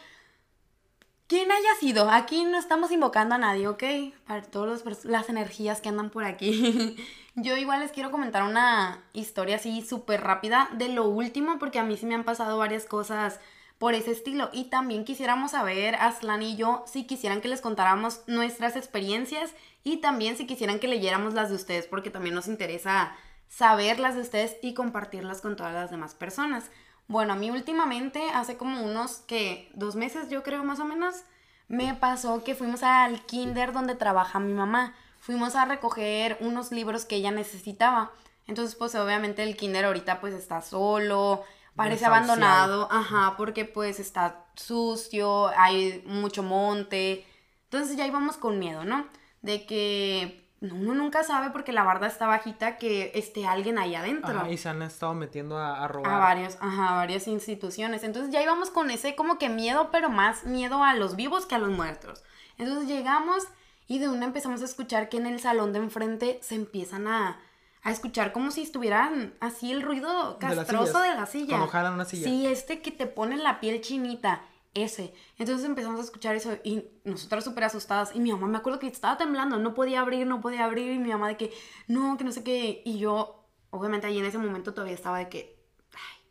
quien 1.31 1.49
haya 1.49 1.75
sido, 1.79 2.09
aquí 2.09 2.43
no 2.43 2.57
estamos 2.57 2.91
invocando 2.91 3.35
a 3.35 3.37
nadie, 3.37 3.69
¿ok? 3.69 3.83
Para 4.27 4.41
todas 4.41 5.05
las 5.05 5.29
energías 5.29 5.79
que 5.79 5.87
andan 5.87 6.09
por 6.09 6.25
aquí. 6.25 6.97
Yo 7.35 7.55
igual 7.55 7.79
les 7.79 7.93
quiero 7.93 8.11
comentar 8.11 8.43
una 8.43 9.01
historia 9.13 9.55
así 9.55 9.81
súper 9.81 10.19
rápida 10.19 10.69
de 10.73 10.89
lo 10.89 11.07
último, 11.07 11.57
porque 11.57 11.79
a 11.79 11.83
mí 11.83 11.95
sí 11.95 12.05
me 12.05 12.15
han 12.15 12.25
pasado 12.25 12.57
varias 12.57 12.85
cosas 12.85 13.39
por 13.81 13.95
ese 13.95 14.11
estilo. 14.11 14.51
Y 14.53 14.65
también 14.65 15.05
quisiéramos 15.05 15.51
saber, 15.51 15.95
Aslan 15.95 16.43
y 16.43 16.55
yo, 16.55 16.83
si 16.85 17.07
quisieran 17.07 17.41
que 17.41 17.47
les 17.47 17.61
contáramos 17.61 18.21
nuestras 18.27 18.75
experiencias 18.75 19.49
y 19.83 19.97
también 19.97 20.37
si 20.37 20.45
quisieran 20.45 20.77
que 20.77 20.87
leyéramos 20.87 21.33
las 21.33 21.49
de 21.49 21.55
ustedes, 21.55 21.87
porque 21.87 22.11
también 22.11 22.35
nos 22.35 22.47
interesa 22.47 23.11
saber 23.47 23.99
las 23.99 24.13
de 24.13 24.21
ustedes 24.21 24.55
y 24.61 24.75
compartirlas 24.75 25.41
con 25.41 25.55
todas 25.55 25.73
las 25.73 25.89
demás 25.89 26.13
personas. 26.13 26.69
Bueno, 27.07 27.33
a 27.33 27.35
mí 27.35 27.49
últimamente, 27.49 28.21
hace 28.35 28.55
como 28.55 28.83
unos 28.83 29.23
que 29.25 29.71
dos 29.73 29.95
meses 29.95 30.29
yo 30.29 30.43
creo 30.43 30.63
más 30.63 30.79
o 30.79 30.85
menos, 30.85 31.23
me 31.67 31.95
pasó 31.95 32.43
que 32.43 32.53
fuimos 32.53 32.83
al 32.83 33.25
kinder 33.25 33.73
donde 33.73 33.95
trabaja 33.95 34.39
mi 34.39 34.53
mamá. 34.53 34.93
Fuimos 35.19 35.55
a 35.55 35.65
recoger 35.65 36.37
unos 36.41 36.71
libros 36.71 37.05
que 37.05 37.15
ella 37.15 37.31
necesitaba. 37.31 38.11
Entonces, 38.45 38.75
pues 38.75 38.93
obviamente 38.93 39.41
el 39.41 39.57
kinder 39.57 39.85
ahorita 39.85 40.21
pues 40.21 40.35
está 40.35 40.61
solo, 40.61 41.43
parece 41.75 42.05
abandonado, 42.05 42.87
ajá, 42.91 43.35
porque 43.37 43.65
pues 43.65 43.99
está 43.99 44.45
sucio, 44.55 45.47
hay 45.57 46.03
mucho 46.05 46.43
monte. 46.43 47.25
Entonces 47.65 47.97
ya 47.97 48.05
íbamos 48.05 48.37
con 48.37 48.59
miedo, 48.59 48.83
¿no? 48.83 49.07
De 49.41 49.65
que 49.65 50.41
uno 50.61 50.93
nunca 50.93 51.23
sabe 51.23 51.49
porque 51.49 51.71
la 51.71 51.83
barda 51.83 52.05
está 52.05 52.27
bajita 52.27 52.77
que 52.77 53.11
esté 53.15 53.47
alguien 53.47 53.79
ahí 53.79 53.95
adentro. 53.95 54.47
y 54.49 54.57
se 54.57 54.69
han 54.69 54.81
estado 54.83 55.15
metiendo 55.15 55.57
a, 55.57 55.87
robar. 55.87 56.13
A 56.13 56.17
varias, 56.19 56.57
ajá, 56.61 56.95
varias 56.95 57.27
instituciones. 57.27 58.03
Entonces 58.03 58.31
ya 58.31 58.43
íbamos 58.43 58.69
con 58.69 58.91
ese 58.91 59.15
como 59.15 59.39
que 59.39 59.49
miedo, 59.49 59.89
pero 59.91 60.09
más 60.09 60.43
miedo 60.43 60.83
a 60.83 60.93
los 60.93 61.15
vivos 61.15 61.45
que 61.45 61.55
a 61.55 61.59
los 61.59 61.71
muertos. 61.71 62.23
Entonces 62.57 62.87
llegamos 62.87 63.47
y 63.87 63.97
de 63.99 64.07
una 64.07 64.25
empezamos 64.25 64.61
a 64.61 64.65
escuchar 64.65 65.09
que 65.09 65.17
en 65.17 65.25
el 65.25 65.39
salón 65.39 65.73
de 65.73 65.79
enfrente 65.79 66.39
se 66.43 66.55
empiezan 66.55 67.07
a, 67.07 67.39
a 67.83 67.91
escuchar 67.91 68.31
como 68.31 68.51
si 68.51 68.61
estuvieran 68.61 69.33
así 69.39 69.71
el 69.71 69.81
ruido 69.81 70.37
castroso 70.39 70.99
de, 71.01 71.09
la 71.09 71.25
silla. 71.25 71.57
Como 71.57 71.67
jalan 71.67 71.93
una 71.93 72.05
silla. 72.05 72.27
Sí, 72.27 72.45
este 72.45 72.81
que 72.81 72.91
te 72.91 73.07
pone 73.07 73.37
la 73.37 73.59
piel 73.59 73.81
chinita 73.81 74.43
ese. 74.73 75.13
Entonces 75.37 75.65
empezamos 75.65 75.99
a 75.99 76.03
escuchar 76.03 76.35
eso 76.35 76.57
y 76.63 76.85
nosotras 77.03 77.43
súper 77.43 77.65
asustadas. 77.65 78.15
Y 78.15 78.19
mi 78.19 78.31
mamá 78.31 78.47
me 78.47 78.57
acuerdo 78.57 78.79
que 78.79 78.87
estaba 78.87 79.17
temblando, 79.17 79.57
no 79.57 79.73
podía 79.73 80.01
abrir, 80.01 80.27
no 80.27 80.41
podía 80.41 80.65
abrir. 80.65 80.91
Y 80.91 80.99
mi 80.99 81.09
mamá 81.09 81.27
de 81.27 81.37
que, 81.37 81.53
no, 81.87 82.17
que 82.17 82.23
no 82.23 82.31
sé 82.31 82.43
qué. 82.43 82.81
Y 82.85 82.99
yo, 82.99 83.47
obviamente 83.71 84.07
ahí 84.07 84.19
en 84.19 84.25
ese 84.25 84.37
momento 84.37 84.73
todavía 84.73 84.95
estaba 84.95 85.17
de 85.17 85.29
que, 85.29 85.59
ay, 85.93 86.23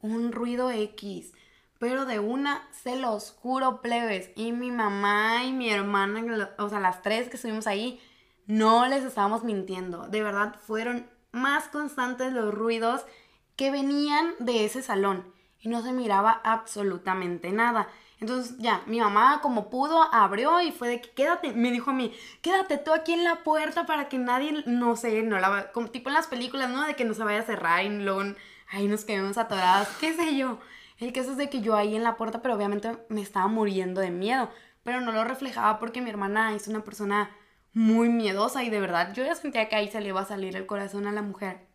un 0.00 0.32
ruido 0.32 0.70
X. 0.70 1.32
Pero 1.78 2.06
de 2.06 2.20
una, 2.20 2.68
se 2.70 2.94
los 2.94 3.32
juro, 3.32 3.82
plebes. 3.82 4.30
Y 4.36 4.52
mi 4.52 4.70
mamá 4.70 5.44
y 5.44 5.52
mi 5.52 5.68
hermana, 5.68 6.54
o 6.58 6.68
sea, 6.68 6.78
las 6.78 7.02
tres 7.02 7.28
que 7.28 7.36
estuvimos 7.36 7.66
ahí, 7.66 8.00
no 8.46 8.86
les 8.86 9.04
estábamos 9.04 9.44
mintiendo. 9.44 10.06
De 10.08 10.22
verdad, 10.22 10.56
fueron 10.66 11.06
más 11.32 11.68
constantes 11.68 12.32
los 12.32 12.52
ruidos 12.52 13.04
que 13.56 13.70
venían 13.70 14.34
de 14.38 14.64
ese 14.64 14.82
salón 14.82 15.32
y 15.60 15.68
no 15.68 15.82
se 15.82 15.92
miraba 15.92 16.40
absolutamente 16.44 17.52
nada. 17.52 17.88
Entonces 18.20 18.56
ya, 18.58 18.82
mi 18.86 19.00
mamá 19.00 19.40
como 19.42 19.68
pudo 19.68 20.02
abrió 20.14 20.60
y 20.60 20.70
fue 20.70 20.88
de 20.88 21.00
que 21.00 21.10
quédate, 21.10 21.52
me 21.54 21.72
dijo 21.72 21.90
a 21.90 21.94
mí, 21.94 22.14
quédate 22.40 22.78
tú 22.78 22.92
aquí 22.92 23.12
en 23.12 23.24
la 23.24 23.42
puerta 23.42 23.84
para 23.84 24.08
que 24.08 24.16
nadie, 24.18 24.62
no 24.66 24.94
sé, 24.94 25.22
no 25.22 25.40
la 25.40 25.72
como 25.72 25.88
tipo 25.88 26.08
en 26.08 26.14
las 26.14 26.28
películas, 26.28 26.70
¿no? 26.70 26.86
De 26.86 26.94
que 26.94 27.04
no 27.04 27.14
se 27.14 27.24
vaya 27.24 27.40
a 27.40 27.44
cerrar 27.44 27.84
y 27.84 27.88
luego 27.88 28.22
ahí 28.70 28.86
nos 28.86 29.04
quedamos 29.04 29.38
atoradas, 29.38 29.88
qué 30.00 30.14
sé 30.14 30.36
yo. 30.36 30.58
El 30.98 31.12
caso 31.12 31.32
es 31.32 31.36
de 31.36 31.50
que 31.50 31.62
yo 31.62 31.74
ahí 31.74 31.96
en 31.96 32.04
la 32.04 32.16
puerta, 32.16 32.42
pero 32.42 32.54
obviamente 32.54 32.96
me 33.08 33.22
estaba 33.22 33.48
muriendo 33.48 34.00
de 34.00 34.12
miedo, 34.12 34.50
pero 34.84 35.00
no 35.00 35.10
lo 35.10 35.24
reflejaba 35.24 35.80
porque 35.80 36.00
mi 36.00 36.10
hermana 36.10 36.54
es 36.54 36.68
una 36.68 36.84
persona 36.84 37.28
muy 37.74 38.08
miedosa 38.08 38.62
y 38.64 38.70
de 38.70 38.80
verdad 38.80 39.12
yo 39.14 39.24
ya 39.24 39.34
sentía 39.34 39.68
que 39.68 39.76
ahí 39.76 39.90
se 39.90 40.00
le 40.00 40.08
iba 40.08 40.20
a 40.20 40.26
salir 40.26 40.56
el 40.56 40.66
corazón 40.66 41.06
a 41.06 41.12
la 41.12 41.22
mujer. 41.22 41.66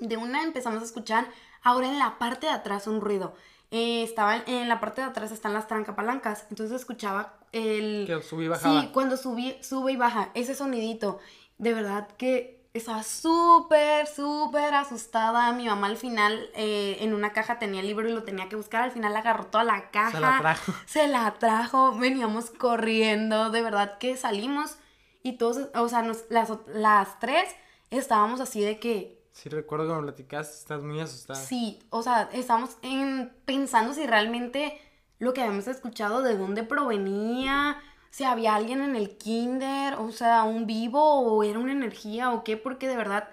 De 0.00 0.16
una 0.16 0.42
empezamos 0.42 0.82
a 0.82 0.86
escuchar 0.86 1.26
Ahora 1.62 1.88
en 1.88 1.98
la 1.98 2.18
parte 2.18 2.46
de 2.46 2.52
atrás 2.52 2.86
un 2.86 3.00
ruido. 3.00 3.34
Eh, 3.70 4.02
estaba 4.02 4.36
en 4.46 4.68
la 4.68 4.80
parte 4.80 5.00
de 5.00 5.06
atrás 5.06 5.30
están 5.30 5.54
las 5.54 5.68
trancapalancas. 5.68 6.46
Entonces 6.50 6.76
escuchaba 6.76 7.34
el... 7.52 8.04
Que 8.06 8.20
sube 8.22 8.44
y 8.44 8.48
baja. 8.48 8.68
Sí, 8.68 8.90
cuando 8.92 9.16
subí, 9.16 9.56
sube 9.62 9.92
y 9.92 9.96
baja. 9.96 10.30
Ese 10.34 10.54
sonidito. 10.54 11.20
De 11.58 11.72
verdad 11.72 12.08
que 12.18 12.66
estaba 12.74 13.04
súper, 13.04 14.08
súper 14.08 14.74
asustada. 14.74 15.52
Mi 15.52 15.66
mamá 15.66 15.86
al 15.86 15.96
final 15.96 16.50
eh, 16.54 16.98
en 17.00 17.14
una 17.14 17.32
caja 17.32 17.58
tenía 17.58 17.80
el 17.80 17.86
libro 17.86 18.08
y 18.08 18.12
lo 18.12 18.24
tenía 18.24 18.48
que 18.48 18.56
buscar. 18.56 18.82
Al 18.82 18.90
final 18.90 19.16
agarró 19.16 19.46
toda 19.46 19.64
la 19.64 19.90
caja. 19.90 20.10
Se 20.10 20.20
la 20.20 20.38
trajo. 20.40 20.72
Se 20.86 21.08
la 21.08 21.34
trajo. 21.34 21.96
Veníamos 21.96 22.50
corriendo. 22.50 23.50
De 23.50 23.62
verdad 23.62 23.98
que 23.98 24.16
salimos 24.16 24.78
y 25.22 25.38
todos, 25.38 25.68
o 25.74 25.88
sea, 25.88 26.02
las, 26.02 26.54
las 26.66 27.18
tres 27.20 27.48
estábamos 27.90 28.40
así 28.40 28.60
de 28.62 28.78
que 28.78 29.22
Sí, 29.32 29.48
recuerdo 29.48 29.86
cuando 29.86 30.04
platicas, 30.04 30.58
estás 30.58 30.82
muy 30.82 31.00
asustada. 31.00 31.40
Sí, 31.40 31.78
o 31.88 32.02
sea, 32.02 32.28
estamos 32.32 32.76
en, 32.82 33.32
pensando 33.46 33.94
si 33.94 34.06
realmente 34.06 34.78
lo 35.18 35.32
que 35.32 35.40
habíamos 35.40 35.66
escuchado, 35.68 36.22
de 36.22 36.36
dónde 36.36 36.64
provenía, 36.64 37.78
si 38.10 38.24
había 38.24 38.54
alguien 38.54 38.82
en 38.82 38.94
el 38.94 39.16
kinder, 39.16 39.94
o 39.94 40.12
sea, 40.12 40.42
un 40.44 40.66
vivo 40.66 41.20
o 41.20 41.42
era 41.44 41.58
una 41.58 41.72
energía 41.72 42.30
o 42.30 42.44
qué, 42.44 42.58
porque 42.58 42.88
de 42.88 42.96
verdad 42.96 43.28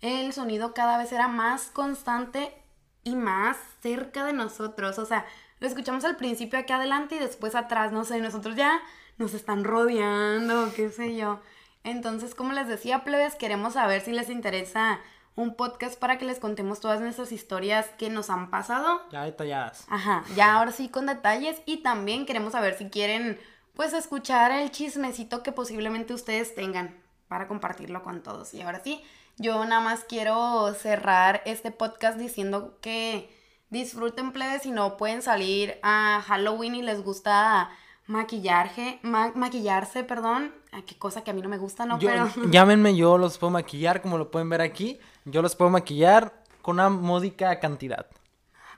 el 0.00 0.32
sonido 0.32 0.72
cada 0.72 0.96
vez 0.96 1.12
era 1.12 1.28
más 1.28 1.66
constante 1.70 2.54
y 3.04 3.14
más 3.14 3.58
cerca 3.82 4.24
de 4.24 4.32
nosotros. 4.32 4.98
O 4.98 5.04
sea, 5.04 5.26
lo 5.62 5.68
escuchamos 5.68 6.04
al 6.04 6.16
principio 6.16 6.58
aquí 6.58 6.72
adelante 6.72 7.14
y 7.14 7.18
después 7.20 7.54
atrás, 7.54 7.92
no 7.92 8.04
sé, 8.04 8.20
nosotros 8.20 8.56
ya 8.56 8.82
nos 9.16 9.32
están 9.32 9.62
rodeando, 9.62 10.72
qué 10.74 10.90
sé 10.90 11.14
yo. 11.14 11.38
Entonces, 11.84 12.34
como 12.34 12.52
les 12.52 12.66
decía, 12.66 13.04
plebes, 13.04 13.36
queremos 13.36 13.74
saber 13.74 14.00
si 14.00 14.10
les 14.10 14.28
interesa 14.28 14.98
un 15.36 15.54
podcast 15.54 15.96
para 16.00 16.18
que 16.18 16.24
les 16.24 16.40
contemos 16.40 16.80
todas 16.80 17.00
nuestras 17.00 17.30
historias 17.30 17.86
que 17.96 18.10
nos 18.10 18.28
han 18.28 18.50
pasado. 18.50 19.02
Ya 19.12 19.22
detalladas. 19.22 19.86
Ajá, 19.88 20.24
ya 20.34 20.56
ahora 20.56 20.72
sí 20.72 20.88
con 20.88 21.06
detalles 21.06 21.62
y 21.64 21.76
también 21.76 22.26
queremos 22.26 22.54
saber 22.54 22.76
si 22.76 22.86
quieren 22.86 23.38
pues 23.74 23.92
escuchar 23.92 24.50
el 24.50 24.72
chismecito 24.72 25.44
que 25.44 25.52
posiblemente 25.52 26.12
ustedes 26.12 26.56
tengan 26.56 27.00
para 27.28 27.46
compartirlo 27.46 28.02
con 28.02 28.24
todos. 28.24 28.52
Y 28.52 28.62
ahora 28.62 28.80
sí, 28.82 29.00
yo 29.36 29.64
nada 29.64 29.80
más 29.80 30.02
quiero 30.02 30.74
cerrar 30.74 31.40
este 31.44 31.70
podcast 31.70 32.18
diciendo 32.18 32.78
que 32.80 33.41
disfruten 33.72 34.32
plebes 34.32 34.62
si 34.62 34.70
no 34.70 34.96
pueden 34.96 35.22
salir 35.22 35.78
a 35.82 36.22
Halloween 36.26 36.76
y 36.76 36.82
les 36.82 37.02
gusta 37.02 37.70
maquillarse, 38.06 39.00
maquillarse, 39.02 40.04
perdón, 40.04 40.52
a 40.72 40.82
qué 40.82 40.96
cosa 40.96 41.24
que 41.24 41.30
a 41.30 41.34
mí 41.34 41.40
no 41.40 41.48
me 41.48 41.56
gusta, 41.56 41.86
¿no? 41.86 41.98
Pero... 41.98 42.28
Llámenme, 42.50 42.94
yo 42.94 43.16
los 43.16 43.38
puedo 43.38 43.50
maquillar, 43.50 44.02
como 44.02 44.18
lo 44.18 44.30
pueden 44.30 44.50
ver 44.50 44.60
aquí. 44.60 45.00
Yo 45.24 45.40
los 45.40 45.56
puedo 45.56 45.70
maquillar 45.70 46.34
con 46.60 46.74
una 46.76 46.90
módica 46.90 47.58
cantidad. 47.60 48.06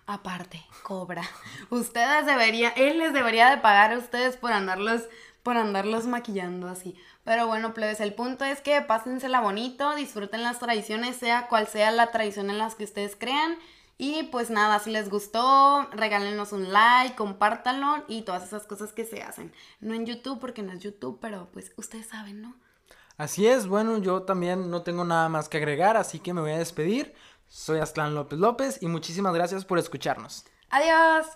Aparte, 0.07 0.64
cobra. 0.83 1.22
Ustedes 1.70 2.26
deberían, 2.26 2.72
él 2.76 2.98
les 2.98 3.12
debería 3.12 3.50
de 3.50 3.57
pagar 3.57 3.92
a 3.92 3.98
ustedes 3.98 4.37
por 4.37 4.52
andarlos, 4.52 5.02
por 5.42 5.57
andarlos 5.57 6.07
maquillando 6.07 6.68
así. 6.68 6.94
Pero 7.24 7.46
bueno, 7.48 7.74
plebes, 7.74 8.00
el 8.00 8.14
punto 8.14 8.44
es 8.44 8.61
que 8.61 8.80
pásensela 8.83 9.40
bonito, 9.40 9.94
disfruten 9.96 10.42
las 10.42 10.61
tradiciones, 10.61 11.16
sea 11.16 11.48
cual 11.48 11.66
sea 11.66 11.90
la 11.90 12.12
tradición 12.12 12.50
en 12.50 12.59
las 12.59 12.74
que 12.74 12.85
ustedes 12.85 13.16
crean. 13.18 13.57
Y 13.96 14.24
pues 14.24 14.50
nada, 14.50 14.78
si 14.80 14.90
les 14.90 15.09
gustó, 15.09 15.88
regálenos 15.92 16.52
un 16.52 16.72
like, 16.72 17.14
compártanlo 17.14 18.04
y 18.09 18.22
todas 18.22 18.42
esas 18.44 18.66
cosas 18.66 18.92
que 18.92 19.04
se 19.04 19.22
hacen. 19.22 19.52
No 19.80 19.94
en 19.94 20.07
YouTube 20.07 20.40
porque 20.40 20.62
no 20.62 20.72
es 20.72 20.80
YouTube, 20.80 21.18
pero 21.20 21.48
pues 21.52 21.72
ustedes 21.76 22.09
saben, 22.09 22.42
¿no? 22.42 22.57
Así 23.16 23.46
es, 23.46 23.68
bueno, 23.68 23.98
yo 23.98 24.22
también 24.22 24.70
no 24.70 24.83
tengo 24.83 25.04
nada 25.04 25.28
más 25.28 25.48
que 25.48 25.59
agregar, 25.59 25.96
así 25.96 26.18
que 26.18 26.35
me 26.35 26.40
voy 26.40 26.50
a 26.50 26.59
despedir. 26.59 27.14
Soy 27.46 27.78
Asclan 27.78 28.14
López 28.14 28.38
López 28.40 28.83
y 28.83 28.88
muchísimas 28.88 29.33
gracias 29.33 29.64
por 29.64 29.78
escucharnos. 29.78 30.44
Adiós. 30.70 31.26